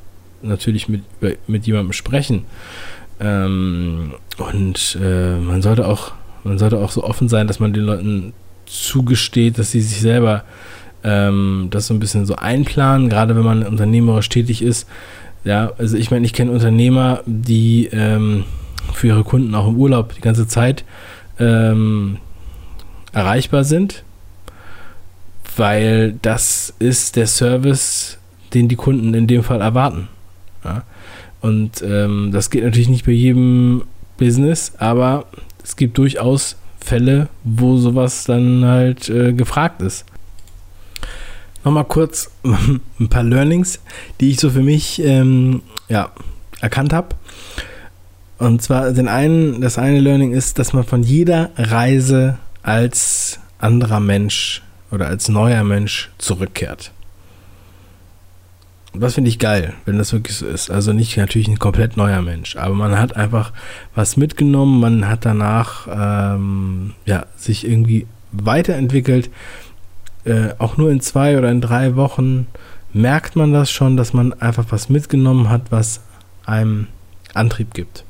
natürlich 0.41 0.89
mit, 0.89 1.03
mit 1.47 1.65
jemandem 1.65 1.93
sprechen. 1.93 2.43
Ähm, 3.19 4.13
und 4.37 4.97
äh, 5.01 5.37
man 5.37 5.61
sollte 5.61 5.87
auch, 5.87 6.11
man 6.43 6.57
sollte 6.57 6.77
auch 6.79 6.91
so 6.91 7.03
offen 7.03 7.29
sein, 7.29 7.47
dass 7.47 7.59
man 7.59 7.73
den 7.73 7.83
Leuten 7.83 8.33
zugesteht, 8.65 9.57
dass 9.57 9.71
sie 9.71 9.81
sich 9.81 10.01
selber 10.01 10.43
ähm, 11.03 11.67
das 11.71 11.87
so 11.87 11.93
ein 11.93 11.99
bisschen 11.99 12.25
so 12.25 12.35
einplanen, 12.35 13.09
gerade 13.09 13.35
wenn 13.35 13.43
man 13.43 13.63
unternehmerisch 13.63 14.27
tätig 14.27 14.61
ist. 14.61 14.87
Ja, 15.43 15.71
also 15.77 15.95
ich 15.95 16.11
meine, 16.11 16.25
ich 16.25 16.33
kenne 16.33 16.51
Unternehmer, 16.51 17.21
die 17.25 17.87
ähm, 17.91 18.43
für 18.93 19.07
ihre 19.07 19.23
Kunden 19.23 19.53
auch 19.55 19.67
im 19.67 19.77
Urlaub 19.77 20.13
die 20.13 20.21
ganze 20.21 20.47
Zeit 20.47 20.83
ähm, 21.39 22.17
erreichbar 23.11 23.63
sind, 23.63 24.03
weil 25.57 26.13
das 26.21 26.73
ist 26.79 27.15
der 27.15 27.27
Service, 27.27 28.17
den 28.53 28.67
die 28.67 28.75
Kunden 28.75 29.13
in 29.13 29.27
dem 29.27 29.43
Fall 29.43 29.61
erwarten. 29.61 30.07
Ja? 30.63 30.83
Und 31.41 31.81
ähm, 31.81 32.31
das 32.31 32.49
geht 32.49 32.63
natürlich 32.63 32.89
nicht 32.89 33.05
bei 33.05 33.11
jedem 33.11 33.83
Business, 34.17 34.73
aber 34.77 35.25
es 35.63 35.75
gibt 35.75 35.97
durchaus 35.97 36.57
Fälle, 36.79 37.29
wo 37.43 37.77
sowas 37.77 38.25
dann 38.25 38.65
halt 38.65 39.09
äh, 39.09 39.33
gefragt 39.33 39.81
ist. 39.81 40.05
Nochmal 41.63 41.85
kurz 41.85 42.29
ein 42.43 43.09
paar 43.09 43.23
Learnings, 43.23 43.79
die 44.19 44.29
ich 44.29 44.39
so 44.39 44.51
für 44.51 44.61
mich 44.61 45.01
ähm, 45.01 45.63
ja, 45.89 46.11
erkannt 46.61 46.93
habe. 46.93 47.09
Und 48.37 48.61
zwar 48.61 48.91
den 48.91 49.07
einen, 49.07 49.61
das 49.61 49.77
eine 49.77 49.99
Learning 49.99 50.33
ist, 50.33 50.59
dass 50.59 50.73
man 50.73 50.83
von 50.83 51.03
jeder 51.03 51.51
Reise 51.57 52.37
als 52.63 53.39
anderer 53.59 53.99
Mensch 53.99 54.61
oder 54.91 55.07
als 55.07 55.29
neuer 55.29 55.63
Mensch 55.63 56.11
zurückkehrt. 56.17 56.91
Was 58.97 59.15
finde 59.15 59.29
ich 59.29 59.39
geil, 59.39 59.73
wenn 59.85 59.97
das 59.97 60.13
wirklich 60.13 60.37
so 60.37 60.45
ist. 60.45 60.69
Also 60.69 60.93
nicht 60.93 61.17
natürlich 61.17 61.49
ein 61.49 61.59
komplett 61.59 61.97
neuer 61.97 62.21
Mensch, 62.21 62.55
aber 62.55 62.73
man 62.75 62.97
hat 62.97 63.15
einfach 63.15 63.51
was 63.93 64.15
mitgenommen, 64.15 64.79
man 64.79 65.07
hat 65.07 65.25
danach 65.25 65.87
ähm, 65.91 66.93
ja, 67.05 67.25
sich 67.35 67.67
irgendwie 67.67 68.07
weiterentwickelt. 68.31 69.29
Äh, 70.23 70.53
auch 70.59 70.77
nur 70.77 70.91
in 70.91 71.01
zwei 71.01 71.37
oder 71.37 71.51
in 71.51 71.61
drei 71.61 71.95
Wochen 71.95 72.47
merkt 72.93 73.35
man 73.35 73.51
das 73.51 73.69
schon, 73.69 73.97
dass 73.97 74.13
man 74.13 74.33
einfach 74.33 74.65
was 74.69 74.87
mitgenommen 74.87 75.49
hat, 75.49 75.63
was 75.71 75.99
einem 76.45 76.87
Antrieb 77.33 77.73
gibt. 77.73 78.04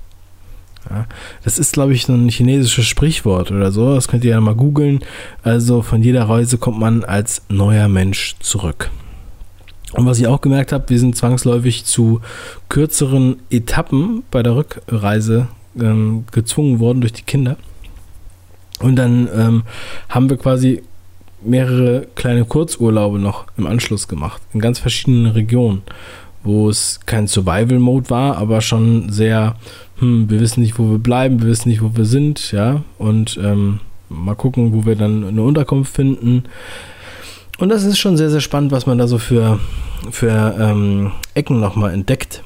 Ja, 0.89 1.07
das 1.43 1.57
ist, 1.57 1.73
glaube 1.73 1.93
ich, 1.93 2.05
so 2.05 2.13
ein 2.13 2.29
chinesisches 2.29 2.85
Sprichwort 2.85 3.51
oder 3.51 3.71
so. 3.71 3.95
Das 3.95 4.07
könnt 4.07 4.23
ihr 4.23 4.31
ja 4.31 4.41
mal 4.41 4.55
googeln. 4.55 4.99
Also 5.43 5.81
von 5.81 6.03
jeder 6.03 6.29
Reise 6.29 6.57
kommt 6.57 6.79
man 6.79 7.03
als 7.03 7.41
neuer 7.49 7.87
Mensch 7.87 8.35
zurück. 8.39 8.91
Und 9.93 10.05
was 10.05 10.19
ich 10.19 10.27
auch 10.27 10.41
gemerkt 10.41 10.71
habe, 10.71 10.89
wir 10.89 10.99
sind 10.99 11.15
zwangsläufig 11.15 11.85
zu 11.85 12.21
kürzeren 12.69 13.37
Etappen 13.49 14.23
bei 14.29 14.43
der 14.43 14.55
Rückreise 14.55 15.47
ähm, 15.79 16.25
gezwungen 16.31 16.79
worden 16.79 17.01
durch 17.01 17.13
die 17.13 17.23
Kinder. 17.23 17.57
Und 18.79 18.97
dann 18.97 19.29
ähm, 19.33 19.63
haben 20.09 20.29
wir 20.29 20.37
quasi 20.37 20.83
mehrere 21.41 22.07
kleine 22.15 22.45
Kurzurlaube 22.45 23.19
noch 23.19 23.45
im 23.57 23.67
Anschluss 23.67 24.07
gemacht, 24.07 24.41
in 24.53 24.59
ganz 24.59 24.79
verschiedenen 24.79 25.27
Regionen, 25.27 25.83
wo 26.45 26.69
es 26.69 27.01
kein 27.05 27.27
Survival-Mode 27.27 28.09
war, 28.09 28.37
aber 28.37 28.61
schon 28.61 29.09
sehr 29.09 29.55
hm, 29.99 30.29
wir 30.29 30.39
wissen 30.39 30.61
nicht, 30.61 30.77
wo 30.77 30.91
wir 30.91 30.97
bleiben, 30.97 31.41
wir 31.41 31.47
wissen 31.47 31.69
nicht, 31.69 31.81
wo 31.81 31.95
wir 31.95 32.05
sind, 32.05 32.51
ja, 32.51 32.83
und 32.97 33.39
ähm, 33.41 33.79
mal 34.09 34.35
gucken, 34.35 34.73
wo 34.73 34.85
wir 34.85 34.95
dann 34.95 35.23
eine 35.25 35.41
Unterkunft 35.41 35.95
finden. 35.95 36.43
Und 37.57 37.69
das 37.69 37.83
ist 37.83 37.97
schon 37.97 38.17
sehr, 38.17 38.29
sehr 38.29 38.41
spannend, 38.41 38.71
was 38.73 38.85
man 38.85 38.97
da 38.97 39.07
so 39.07 39.17
für, 39.17 39.59
für 40.11 40.55
ähm, 40.59 41.11
Ecken 41.33 41.61
nochmal 41.61 41.93
entdeckt. 41.93 42.43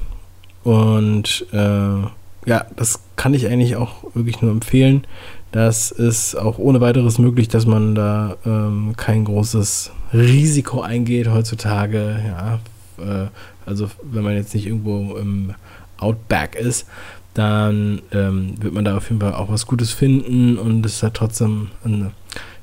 Und 0.62 1.46
äh, 1.52 2.46
ja, 2.46 2.64
das 2.76 3.00
kann 3.16 3.34
ich 3.34 3.48
eigentlich 3.48 3.74
auch 3.74 4.04
wirklich 4.14 4.40
nur 4.40 4.52
empfehlen. 4.52 5.04
Das 5.50 5.90
ist 5.90 6.36
auch 6.36 6.58
ohne 6.58 6.80
weiteres 6.80 7.18
möglich, 7.18 7.48
dass 7.48 7.66
man 7.66 7.96
da 7.96 8.36
ähm, 8.46 8.94
kein 8.96 9.24
großes 9.24 9.90
Risiko 10.12 10.82
eingeht 10.82 11.28
heutzutage. 11.28 12.20
Ja, 12.24 12.60
äh, 13.00 13.28
also 13.66 13.90
wenn 14.02 14.24
man 14.24 14.34
jetzt 14.34 14.54
nicht 14.54 14.66
irgendwo 14.66 15.16
im 15.16 15.54
Outback 15.98 16.54
ist, 16.54 16.86
dann 17.34 18.02
ähm, 18.12 18.54
wird 18.60 18.74
man 18.74 18.84
da 18.84 18.96
auf 18.96 19.08
jeden 19.08 19.20
Fall 19.20 19.34
auch 19.34 19.50
was 19.50 19.66
Gutes 19.66 19.92
finden 19.92 20.58
und 20.58 20.84
es 20.84 21.02
hat 21.02 21.14
trotzdem 21.14 21.68
eine, 21.84 22.12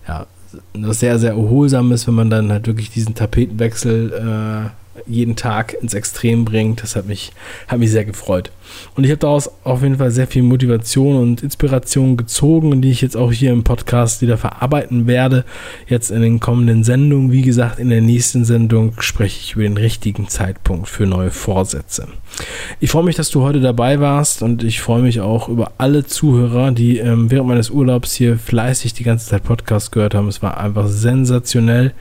ja, 0.08 0.28
was 0.74 1.00
sehr, 1.00 1.20
sehr 1.20 1.32
erholsames, 1.32 2.08
wenn 2.08 2.16
man 2.16 2.30
dann 2.30 2.52
halt 2.52 2.68
wirklich 2.68 2.90
diesen 2.90 3.16
Tapetenwechsel 3.16 4.72
äh, 5.06 5.10
jeden 5.10 5.36
Tag 5.36 5.76
ins 5.82 5.94
Extrem 5.94 6.46
bringt. 6.46 6.82
Das 6.84 6.96
hat 6.96 7.06
mich, 7.06 7.32
hat 7.68 7.80
mich 7.80 7.92
sehr 7.92 8.06
gefreut. 8.06 8.52
Und 8.96 9.04
ich 9.04 9.12
habe 9.12 9.20
daraus 9.20 9.50
auf 9.64 9.84
jeden 9.84 9.98
Fall 9.98 10.12
sehr 10.12 10.28
viel 10.28 10.44
Motivation 10.44 11.16
und 11.16 11.44
Inspiration 11.44 12.18
gezogen, 12.18 12.82
die 12.82 12.92
ich 12.92 13.02
jetzt 13.02 13.18
auch 13.18 13.32
hier 13.32 13.52
im 13.52 13.64
Podcast 13.64 14.22
wieder 14.22 14.38
verarbeiten 14.38 15.08
werde. 15.08 15.46
Jetzt 15.88 16.12
in 16.12 16.22
den 16.22 16.40
kommenden 16.40 16.84
Sendungen. 16.84 17.32
Wie 17.32 17.42
gesagt, 17.42 17.80
in 17.80 17.90
der 17.90 18.02
nächsten 18.02 18.46
Sendung 18.46 18.94
spreche 19.00 19.40
ich 19.40 19.54
über 19.54 19.64
den 19.64 19.78
richtigen 19.78 20.28
Zeitpunkt 20.28 20.88
für 20.88 21.06
neue 21.06 21.32
Vorsätze. 21.32 22.08
Ich 22.80 22.92
freue 22.92 23.04
mich, 23.04 23.16
dass 23.16 23.30
du 23.30 23.42
heute 23.42 23.62
dabei 23.62 24.00
warst 24.00 24.44
und 24.44 24.64
ich 24.64 24.82
freue 24.82 25.02
mich 25.02 25.22
auch 25.22 25.50
über 25.50 25.72
alle 25.78 26.06
Zuhörer, 26.06 26.72
die 26.72 26.98
ähm, 26.98 27.32
während 27.32 27.48
meines 27.48 27.70
Urlaubs 27.70 28.14
hier 28.14 28.38
fleißig 28.38 28.94
die 28.94 29.04
ganze 29.04 29.28
Zeit 29.28 29.44
Podcast 29.44 29.92
gehört 29.92 30.14
haben. 30.14 30.28
Es 30.28 30.42
war 30.42 30.58
einfach 30.58 30.88
sensationell. 30.88 31.94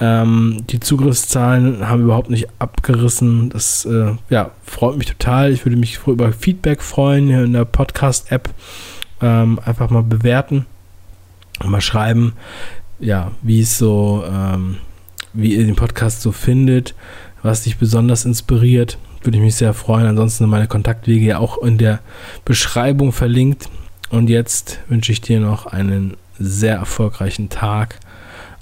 Ähm, 0.00 0.64
die 0.68 0.80
Zugriffszahlen 0.80 1.88
haben 1.88 2.02
überhaupt 2.02 2.30
nicht 2.30 2.48
abgerissen. 2.58 3.50
Das 3.50 3.84
äh, 3.84 4.12
ja, 4.30 4.50
freut 4.64 4.98
mich 4.98 5.06
total. 5.06 5.52
Ich 5.52 5.64
würde 5.64 5.76
mich 5.76 5.98
über 6.08 6.32
Feedback 6.32 6.82
freuen 6.82 7.28
hier 7.28 7.44
in 7.44 7.52
der 7.52 7.64
Podcast-App. 7.64 8.50
Ähm, 9.20 9.58
einfach 9.64 9.90
mal 9.90 10.02
bewerten 10.02 10.66
und 11.60 11.70
mal 11.70 11.80
schreiben, 11.80 12.34
ja, 13.00 13.32
wie 13.42 13.60
es 13.60 13.78
so, 13.78 14.24
ähm, 14.30 14.78
wie 15.32 15.54
ihr 15.54 15.64
den 15.64 15.76
Podcast 15.76 16.22
so 16.22 16.32
findet, 16.32 16.94
was 17.42 17.62
dich 17.64 17.78
besonders 17.78 18.24
inspiriert. 18.24 18.98
Würde 19.22 19.38
ich 19.38 19.44
mich 19.44 19.56
sehr 19.56 19.74
freuen. 19.74 20.06
Ansonsten 20.06 20.44
sind 20.44 20.50
meine 20.50 20.68
Kontaktwege 20.68 21.26
ja 21.26 21.38
auch 21.38 21.58
in 21.58 21.78
der 21.78 22.00
Beschreibung 22.44 23.12
verlinkt. 23.12 23.68
Und 24.10 24.30
jetzt 24.30 24.78
wünsche 24.88 25.12
ich 25.12 25.20
dir 25.20 25.40
noch 25.40 25.66
einen 25.66 26.16
sehr 26.38 26.76
erfolgreichen 26.76 27.48
Tag 27.48 27.98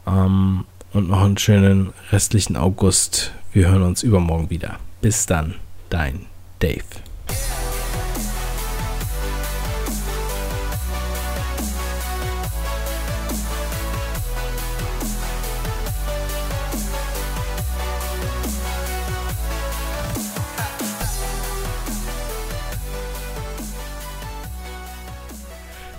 ähm, 0.06 0.64
und 0.92 1.08
noch 1.08 1.22
einen 1.22 1.38
schönen 1.38 1.92
restlichen 2.10 2.56
August. 2.56 3.32
Wir 3.52 3.68
hören 3.68 3.82
uns 3.82 4.02
übermorgen 4.02 4.50
wieder. 4.50 4.78
Bis 5.02 5.26
dann, 5.26 5.54
dein 5.90 6.26
Dave. 6.58 7.05
Yeah. 7.28 7.65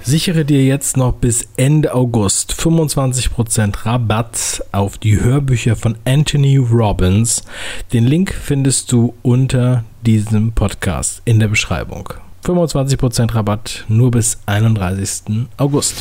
Sichere 0.08 0.46
dir 0.46 0.63
jetzt 0.63 0.96
noch 0.96 1.12
bis 1.15 1.50
Ende 1.58 1.93
August 1.93 2.54
25% 2.54 3.86
Rabatt 3.86 4.63
auf 4.72 4.98
die 4.98 5.20
Hörbücher 5.20 5.76
von 5.76 5.98
Anthony 6.06 6.56
Robbins. 6.56 7.43
Den 7.91 8.06
Link 8.06 8.34
findest 8.34 8.93
du 8.93 9.15
unter 9.22 9.84
diesem 10.06 10.54
Podcast 10.54 11.22
in 11.26 11.41
der 11.41 11.50
Beschreibung. 11.50 12.13
25% 12.46 13.36
Rabatt 13.36 13.84
nur 13.89 14.12
bis 14.12 14.39
31. 14.46 15.46
August. 15.58 15.96